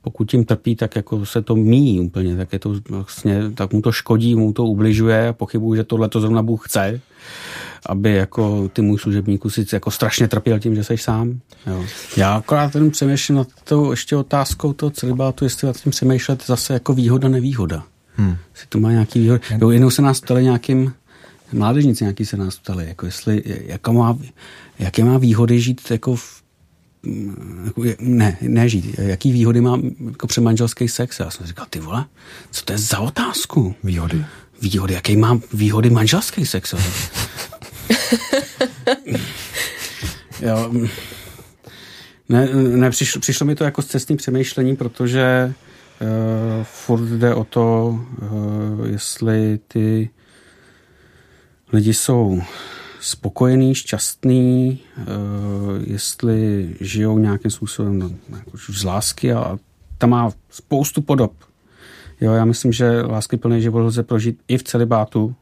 [0.03, 3.83] Pokud tím trpí, tak jako se to míjí úplně, tak, je to vlastně, tak mu
[3.83, 7.01] to škodí, mu to ubližuje a pochybuju, že tohle to zrovna Bůh chce,
[7.87, 11.41] aby jako ty můj služebníku si jako strašně trpěl tím, že jsi sám.
[11.67, 11.85] Jo.
[12.17, 16.73] Já akorát ten přemýšlím nad tou ještě otázkou toho celibátu, jestli nad tím přemýšlet zase
[16.73, 17.85] jako výhoda, nevýhoda.
[18.15, 18.37] Hmm.
[18.55, 19.43] Jestli to má nějaký výhod.
[19.61, 20.93] Jo, jednou se nás ptali nějakým
[21.53, 24.19] mládežníci nějaký se nás ptali, jako jestli, jaká má,
[24.79, 26.43] jaké má výhody žít jako v,
[27.65, 31.21] jako, ne, ne žít, jaký výhody má jako přemanželský sex.
[31.21, 32.05] Já jsem říkal, ty vole,
[32.51, 33.75] co to je za otázku?
[33.85, 34.25] Výhody.
[34.63, 36.75] Výhody, jaký má výhody manželský sex?
[40.41, 40.73] jo,
[42.29, 45.53] Ne, ne přišlo, přišlo mi to jako cestní přemýšlení, protože
[46.01, 46.09] uh,
[46.63, 50.11] furt jde o to, uh, jestli ty
[51.73, 52.43] lidi jsou
[53.01, 55.05] spokojení, šťastní, uh,
[55.85, 59.59] jestli žijou nějakým způsobem no, jako z lásky a
[59.99, 61.33] tam má spoustu podob.
[62.21, 65.35] Jo, já myslím, že lásky plný život lze prožít i v celibátu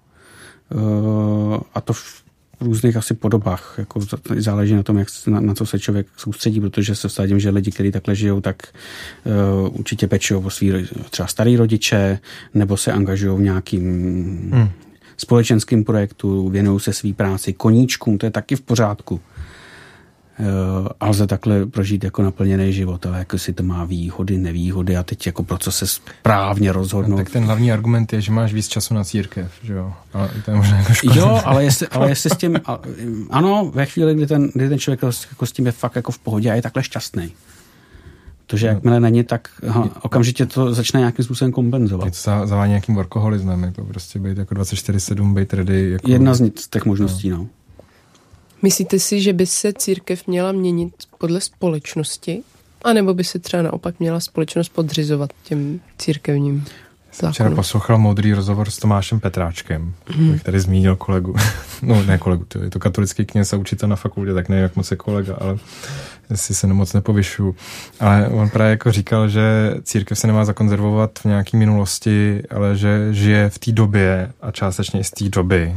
[0.74, 2.22] uh, a to v
[2.60, 3.74] různých asi podobách.
[3.78, 4.00] Jako
[4.36, 7.70] záleží na tom, jak, na, na co se člověk soustředí, protože se vsadím, že lidi,
[7.70, 8.62] kteří takhle žijou, tak
[9.24, 10.72] uh, určitě pečují o svý
[11.10, 12.18] třeba starý rodiče,
[12.54, 13.82] nebo se angažují v nějakým
[14.52, 14.68] hmm.
[15.16, 19.20] Společenským projektu, věnují se svý práci, koníčkům, to je taky v pořádku.
[20.38, 24.96] Uh, a lze takhle prožít jako naplněný život, ale jako si to má výhody, nevýhody
[24.96, 27.10] a teď jako pro co se správně rozhodnout.
[27.10, 29.92] No, tak ten hlavní argument je, že máš víc času na církev, že jo?
[30.12, 31.14] Ale to je možná jako škoda.
[31.14, 32.60] Jo, ale jestli, ale jestli s tím,
[33.30, 36.18] ano, ve chvíli, kdy ten, kdy ten člověk jako s tím je fakt jako v
[36.18, 37.32] pohodě a je takhle šťastný.
[38.46, 42.04] Protože jakmile není, tak aha, okamžitě to začne nějakým způsobem kompenzovat.
[42.04, 45.90] Je to zavání nějakým workoholismem, jako prostě být jako 24-7, být ready.
[45.90, 46.10] Jako...
[46.10, 47.36] Jedna z těch možností, no.
[47.36, 47.48] no.
[48.62, 52.42] Myslíte si, že by se církev měla měnit podle společnosti?
[52.84, 56.64] A nebo by se třeba naopak měla společnost podřizovat těm církevním
[57.16, 57.32] zákonům?
[57.32, 60.38] Včera poslouchal moudrý rozhovor s Tomášem Petráčkem, hmm.
[60.38, 61.34] který zmínil kolegu.
[61.82, 64.76] no ne kolegu, to je to katolický kněz a učitel na fakultě, tak nevím, jak
[64.76, 65.58] moc je kolega, ale
[66.34, 67.56] si se moc nepovyšu.
[68.00, 73.14] Ale on právě jako říkal, že církev se nemá zakonzervovat v nějaké minulosti, ale že
[73.14, 75.76] žije v té době a částečně i z té doby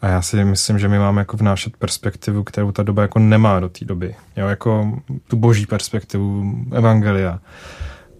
[0.00, 3.60] a já si myslím, že my máme jako vnášet perspektivu, kterou ta doba jako nemá
[3.60, 4.14] do té doby.
[4.36, 7.38] Jo, jako tu boží perspektivu evangelia.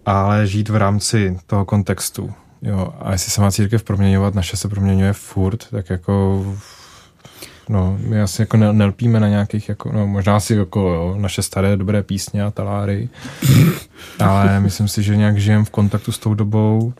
[0.05, 2.33] Ale žít v rámci toho kontextu.
[2.61, 6.45] Jo, a jestli se má církev proměňovat, naše se proměňuje furt, tak jako
[7.69, 11.77] no, my asi jako nelpíme na nějakých, jako, no, možná si jako jo, naše staré
[11.77, 13.09] dobré písně a taláry,
[14.19, 16.93] ale myslím si, že nějak žijeme v kontaktu s tou dobou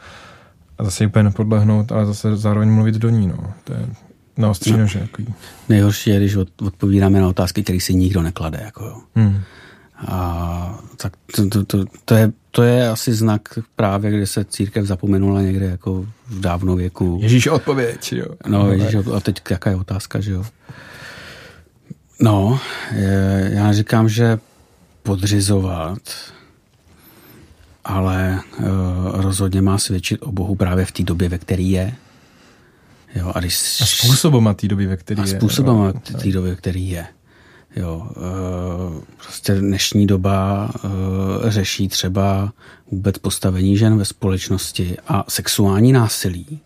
[0.78, 3.54] a zase úplně nepodlehnout, ale zase zároveň mluvit do ní, no.
[3.64, 3.90] To je,
[4.38, 5.34] na ostří no, Jaký?
[5.70, 8.62] Nejhorší je, když odpovídáme na otázky, které si nikdo neklade.
[8.66, 9.02] Jako jo.
[9.16, 9.42] Hmm.
[10.08, 13.42] A tak to, to, to, to, je, to je asi znak
[13.76, 17.20] právě, kde se církev zapomenula někde jako v dávnou věku.
[17.22, 18.26] Ježíš odpověď, jo.
[18.48, 20.46] No, Ježíš, a teď jaká je otázka, že jo.
[22.22, 22.60] No,
[22.96, 24.40] je, já říkám, že
[25.04, 26.00] podřizovat,
[27.86, 28.66] ale uh,
[29.14, 31.96] rozhodně má svědčit o Bohu právě v té době, ve které je.
[33.16, 35.24] Jo, a, když, a způsobem té doby, ve které je.
[35.24, 37.08] A způsobem té doby, ve který je.
[37.76, 42.54] Jo, e, prostě dnešní doba e, řeší třeba
[42.92, 46.60] vůbec postavení žen ve společnosti a sexuální násilí.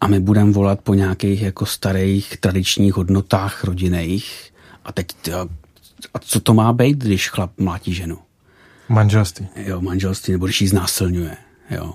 [0.00, 4.52] A my budeme volat po nějakých jako starých tradičních hodnotách rodinných.
[4.84, 5.06] A teď,
[6.14, 8.18] a co to má být, když chlap mlátí ženu?
[8.88, 9.48] Manželství.
[9.56, 11.36] Jo, manželství, nebo když ji znásilňuje.
[11.70, 11.94] Jo.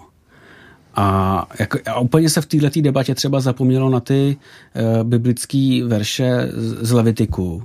[0.96, 6.50] A, jako, a úplně se v této debatě třeba zapomnělo na ty uh, biblické verše
[6.54, 7.64] z, z Levitiku,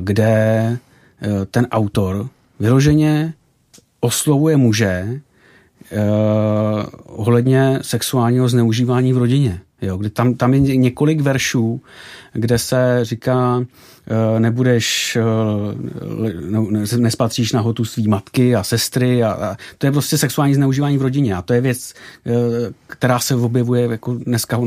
[0.00, 0.78] kde
[1.26, 2.28] uh, ten autor
[2.60, 3.34] vyloženě
[4.00, 5.98] oslovuje muže uh,
[7.06, 9.60] ohledně sexuálního zneužívání v rodině.
[9.82, 11.80] Jo, kde tam, tam je několik veršů,
[12.32, 13.64] kde se říká,
[14.10, 15.18] Eh, nebudeš,
[16.92, 20.98] eh, nespatříš na hotu svý matky a sestry a, a to je prostě sexuální zneužívání
[20.98, 21.94] v rodině a to je věc,
[22.26, 22.32] eh,
[22.86, 24.58] která se objevuje jako dneska,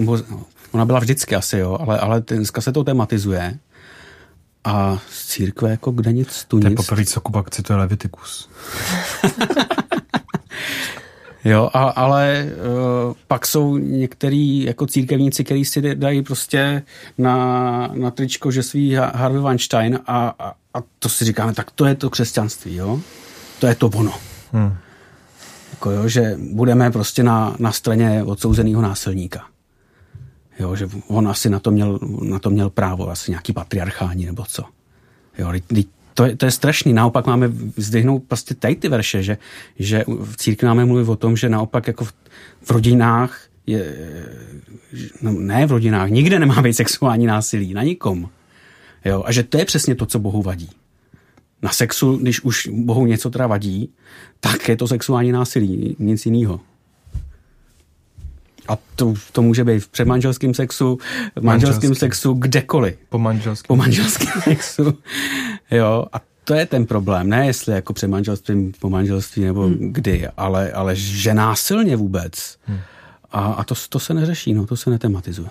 [0.72, 3.57] ona byla vždycky asi, jo, ale, ale dneska se to tematizuje
[4.64, 6.64] a z církve jako kde nic, tu nic.
[6.64, 8.49] To je poprvé, co Kuba cituje Levitikus.
[11.43, 12.45] Jo, a, ale
[13.07, 16.84] uh, pak jsou některý jako církevníci, kteří si dají prostě
[17.18, 21.86] na, na tričko, že svý Harvey Weinstein a, a, a to si říkáme, tak to
[21.86, 22.99] je to křesťanství, jo?
[23.60, 24.14] To je to ono.
[24.51, 24.78] Hmm.
[25.72, 29.45] Jako jo, že budeme prostě na, na straně odsouzeného násilníka.
[30.60, 34.43] Jo, že on asi na to měl, na to měl právo, asi nějaký patriarchální nebo
[34.47, 34.64] co.
[35.38, 35.53] Jo,
[36.14, 36.93] to je, to je strašný.
[36.93, 39.38] Naopak máme zdvihnout prostě tady ty verše, že,
[39.80, 42.14] že v církvi máme mluvit o tom, že naopak jako v,
[42.62, 43.95] v rodinách je,
[45.22, 48.30] no ne v rodinách, nikde nemá být sexuální násilí, na nikom.
[49.05, 50.70] Jo, a že to je přesně to, co Bohu vadí.
[51.62, 53.89] Na sexu, když už Bohu něco teda vadí,
[54.39, 56.60] tak je to sexuální násilí, nic jiného.
[58.70, 60.98] A to, to může být v předmanželském sexu,
[61.36, 62.96] v manželském sexu, kdekoliv.
[63.10, 63.68] Po manželském.
[63.68, 64.98] Po manželském sexu.
[65.72, 69.94] Jo, a to je ten problém, ne jestli jako před manželstvím, po manželství nebo hmm.
[69.94, 72.58] kdy, ale, ale že násilně vůbec.
[72.66, 72.80] Hmm.
[73.32, 75.50] A, a to, to se neřeší, no, to se netematizuje.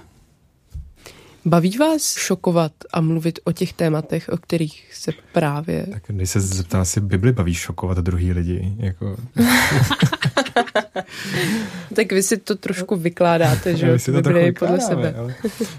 [1.44, 5.86] Baví vás šokovat a mluvit o těch tématech, o kterých se právě...
[5.92, 8.74] Tak když se zeptám, asi Bibli baví šokovat druhý lidi.
[8.78, 9.16] Jako...
[11.94, 13.96] tak vy si to trošku vykládáte, že jo?
[14.12, 15.14] Bibli podle sebe.
[15.18, 15.34] Ale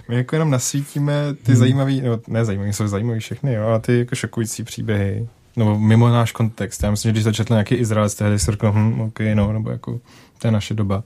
[0.10, 1.60] my jako jenom nasvítíme ty hmm.
[1.60, 6.10] zajímavé, no ne zajímavé, jsou zajímavé všechny, jo, ale ty jako šokující příběhy, nebo mimo
[6.10, 6.84] náš kontext.
[6.84, 10.00] Já myslím, že když začetl nějaký Izrael, tehdy si řekl, hm, ok, no, nebo jako,
[10.38, 11.04] to je naše doba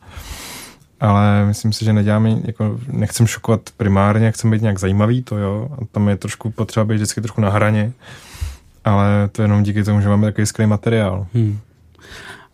[1.04, 5.68] ale myslím si, že neděláme, jako nechcem šokovat primárně, chcem být nějak zajímavý, to jo,
[5.72, 7.91] a tam je trošku potřeba být vždycky trošku na hraně,
[8.86, 11.28] ale to je jenom díky tomu, že máme takový skvělý materiál.
[11.34, 11.60] Hmm.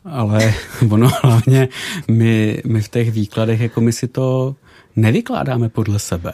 [0.09, 0.53] Ale
[0.91, 1.67] ono hlavně
[2.07, 4.55] my, my v těch výkladech, jako my si to
[4.95, 6.33] nevykládáme podle sebe.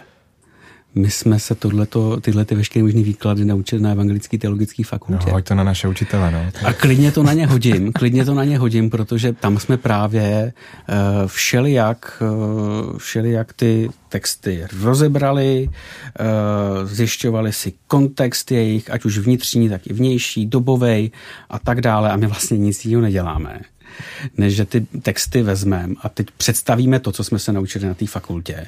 [0.96, 5.26] My jsme se tohleto, tyhle ty veškeré možné výklady naučili na evangelické teologické fakultě.
[5.28, 6.52] No, hoď to na naše učitele, no.
[6.64, 10.54] A klidně to na ně hodím, klidně to na ně hodím, protože tam jsme právě
[10.89, 10.96] uh,
[11.28, 12.24] všelijak,
[12.91, 19.93] uh, všelijak ty texty rozebrali, uh, zjišťovali si kontext jejich, ať už vnitřní, tak i
[19.93, 21.12] vnější, dobovej
[21.50, 23.62] a tak dále a my vlastně nic jiného neděláme
[24.38, 28.08] než že ty texty vezmeme a teď představíme to, co jsme se naučili na té
[28.08, 28.66] fakultě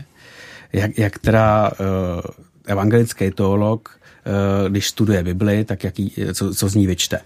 [0.73, 2.21] jak, jak teda uh,
[2.65, 7.19] evangelický teolog, uh, když studuje Bibli, tak jaký, co, co z ní vyčte.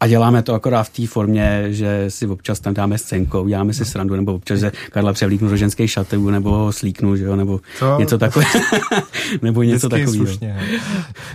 [0.00, 3.84] A děláme to akorát v té formě, že si občas tam dáme scénkou, děláme si
[3.84, 7.60] srandu, nebo občas, že Karla převlíknu do ženské šaty, nebo ho slíknu, že jo, nebo
[7.78, 7.96] to...
[7.98, 8.50] něco takového.
[9.42, 10.26] nebo něco takového.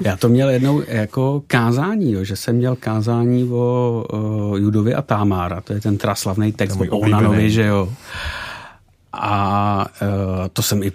[0.01, 5.01] Já to měl jednou jako kázání, jo, že jsem měl kázání o, o Judovi a
[5.01, 7.93] Támára, to je ten traslavný text o Onanovi, že jo.
[9.13, 10.91] A uh, to jsem i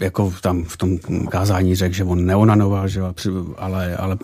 [0.00, 3.00] jako tam v tom kázání řekl, že on neonanoval, že,
[3.56, 4.16] ale, ale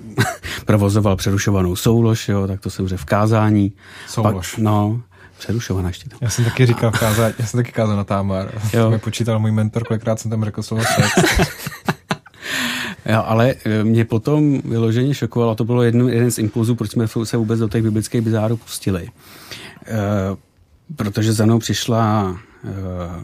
[0.66, 3.72] provozoval přerušovanou soulož, jo, tak to jsem řekl v kázání.
[4.08, 4.54] Soulož.
[4.54, 5.02] Pak, no,
[5.38, 6.18] přerušovaná ještě tam.
[6.22, 8.50] Já jsem taky říkal v kázání, já jsem taky kázal na Támar.
[8.72, 8.88] Jo.
[8.88, 11.10] Mě počítal můj mentor, kolikrát jsem tam řekl slovo sex.
[13.06, 17.06] Jo, ale e, mě potom vyloženě šokovalo, to bylo jedno, jeden z impulzů, proč jsme
[17.24, 19.08] se vůbec do těch biblických bizárů pustili.
[19.86, 20.00] E,
[20.96, 22.68] protože za mnou přišla e,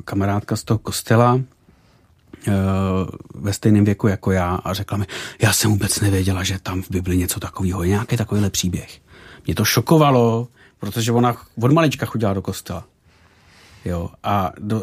[0.05, 1.41] kamarádka z toho kostela,
[3.35, 5.07] ve stejném věku jako já a řekla mi,
[5.43, 8.99] já jsem vůbec nevěděla, že tam v Bibli něco takového je, nějaký takovýhle příběh.
[9.47, 10.49] Mě to šokovalo,
[10.81, 12.85] protože ona od malička chodila do kostela.
[13.85, 14.83] Jo, a do,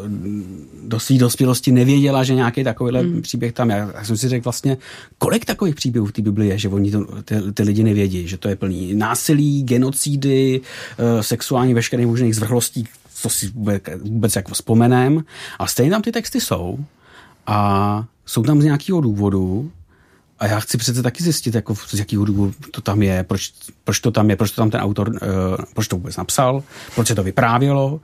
[0.82, 3.22] do své dospělosti nevěděla, že nějaký takovýhle mm.
[3.22, 3.88] příběh tam je.
[3.94, 4.76] Já jsem si řekl vlastně,
[5.18, 8.38] kolik takových příběhů v té Bibli je, že oni to, ty, ty lidi nevědí, že
[8.38, 12.84] to je plný násilí, genocidy, uh, sexuální veškerých možných zvrhlostí,
[13.14, 15.24] co si vůbec, vůbec jako vzpomenem.
[15.58, 16.78] A stejně tam ty texty jsou
[17.48, 19.70] a jsou tam z nějakého důvodu
[20.38, 23.52] a já chci přece taky zjistit, jako z jakého důvodu to tam je, proč,
[23.84, 25.16] proč to tam je, proč to tam ten autor, uh,
[25.74, 26.62] proč to vůbec napsal,
[26.94, 28.00] proč se to vyprávělo uh,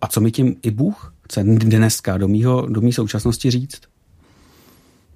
[0.00, 3.80] a co mi tím i Bůh chce dneska do, mýho, do mý současnosti říct.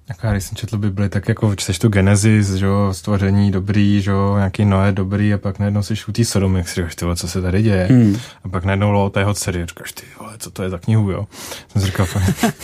[0.09, 4.01] Jako já, když jsem četl Bibli, tak jako čteš tu Genesis, že jo, stvoření dobrý,
[4.01, 7.05] že jo, nějaký Noé dobrý a pak najednou si šutý Sodom, jak si říkáš, ty
[7.15, 7.87] co se tady děje.
[7.91, 8.17] Hmm.
[8.43, 11.27] A pak najednou lo tého dcery, říkáš, ty vole, co to je za knihu, jo.
[11.71, 12.07] Jsem si říkal,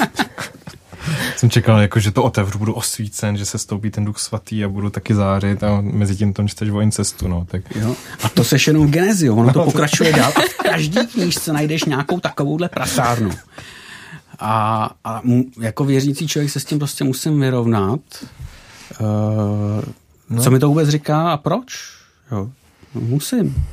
[1.36, 4.70] jsem čekal, jako, že to otevřu, budu osvícen, že se stoupí ten duch svatý a
[4.70, 7.28] budu taky zářit a mezi tím to čteš o incestu.
[7.28, 7.76] No, tak.
[7.76, 7.96] Jo.
[8.24, 11.84] A to seš jenom v Genezi, ono to pokračuje dál a v každý knížce najdeš
[11.84, 13.32] nějakou takovouhle prasárnu.
[14.40, 15.22] A, a
[15.62, 18.00] jako věřící člověk se s tím prostě musím vyrovnat.
[19.00, 19.84] Uh,
[20.30, 20.44] no.
[20.44, 21.96] Co mi to vůbec říká a proč?
[22.32, 22.50] Jo,
[22.94, 23.66] musím.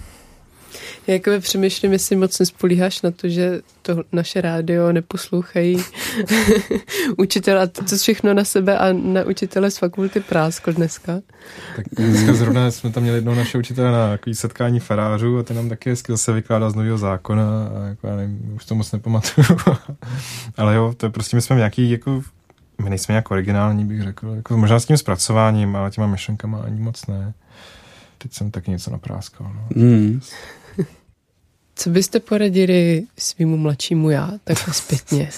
[1.06, 5.82] Já jako přemýšlím, jestli moc nespolíháš na to, že to naše rádio neposlouchají
[7.16, 11.20] učitel a to všechno na sebe a na učitele z fakulty prásko dneska.
[11.76, 15.56] Tak dneska zrovna jsme tam měli jednou naše učitele na takový setkání farářů a ten
[15.56, 18.92] nám taky hezky zase vykládá z nového zákona a jako já nevím, už to moc
[18.92, 19.46] nepamatuju.
[20.56, 22.22] Ale jo, to je prostě, my jsme nějaký jako
[22.82, 24.32] my nejsme nějak originální, bych řekl.
[24.36, 27.34] Jako možná s tím zpracováním, ale těma myšlenkama ani moc ne.
[28.18, 29.52] Teď jsem taky něco napráskal.
[29.54, 29.82] No.
[29.82, 30.20] Mm.
[31.76, 35.30] Co byste poradili svýmu mladšímu já, takhle zpětně?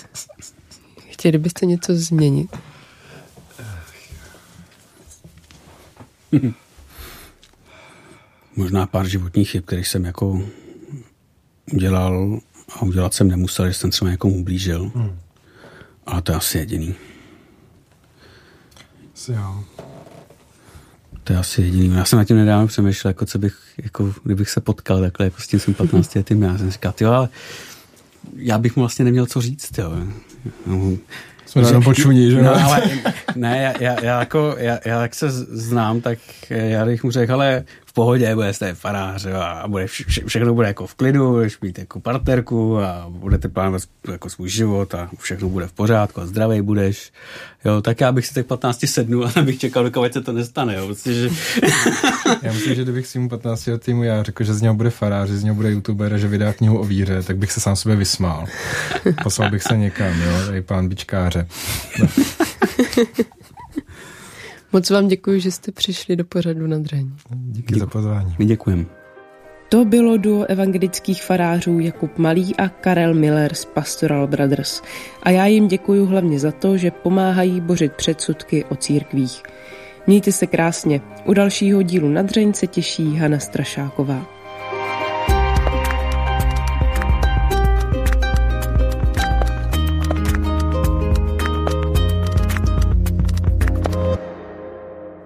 [1.10, 2.56] Chtěli byste něco změnit?
[8.56, 10.42] Možná pár životních chyb, kterých jsem jako
[11.72, 12.40] udělal
[12.76, 14.92] a udělat jsem nemusel, že jsem třeba někomu ublížil.
[14.94, 15.18] Hmm.
[16.06, 16.94] Ale to je asi jediný.
[19.14, 19.64] Asi jo.
[21.24, 21.96] To je asi jediný.
[21.96, 25.40] Já jsem na tím nedávno přemýšlel, jako co bych, jako kdybych se potkal takhle jako
[25.40, 26.42] s tím svým 15 letým.
[26.42, 27.28] Já jsem říkal, jo, ale
[28.36, 29.92] já bych mu vlastně neměl co říct, jo.
[30.66, 30.96] No,
[31.46, 32.42] jsme že, počuní, že?
[32.42, 32.82] No, ale
[33.36, 36.18] ne, já, já, já, jako, já, já, jak se znám, tak
[36.50, 37.64] já bych mu řekl, ale
[37.94, 41.78] pohodě, bude jste farář jo, a bude vše, všechno bude jako v klidu, budeš mít
[41.78, 43.82] jako partnerku a budete plánovat
[44.12, 47.12] jako svůj život a všechno bude v pořádku a zdravý budeš.
[47.64, 50.74] Jo, tak já bych si tak 15 sednul a bych čekal, dokud se to nestane.
[50.74, 51.28] Jo, prostě, že...
[52.42, 55.38] já myslím, že kdybych svým 15 letýmu já řekl, že z něho bude farář, že
[55.38, 58.46] z něho bude youtuber, že vydá knihu o víře, tak bych se sám sobě vysmál.
[59.22, 61.46] Poslal bych se někam, jo, tady pán bičkáře.
[61.98, 62.08] No.
[64.74, 67.10] Moc vám děkuji, že jste přišli do pořadu na Dřeň.
[67.30, 67.80] Díky Děkuji.
[67.80, 68.34] za pozvání.
[68.38, 68.84] My děkujeme.
[69.68, 74.82] To bylo duo evangelických farářů Jakub Malý a Karel Miller z Pastoral Brothers.
[75.22, 79.42] A já jim děkuji hlavně za to, že pomáhají bořit předsudky o církvích.
[80.06, 81.00] Mějte se krásně.
[81.24, 84.33] U dalšího dílu na Dřeň se těší Hana Strašáková.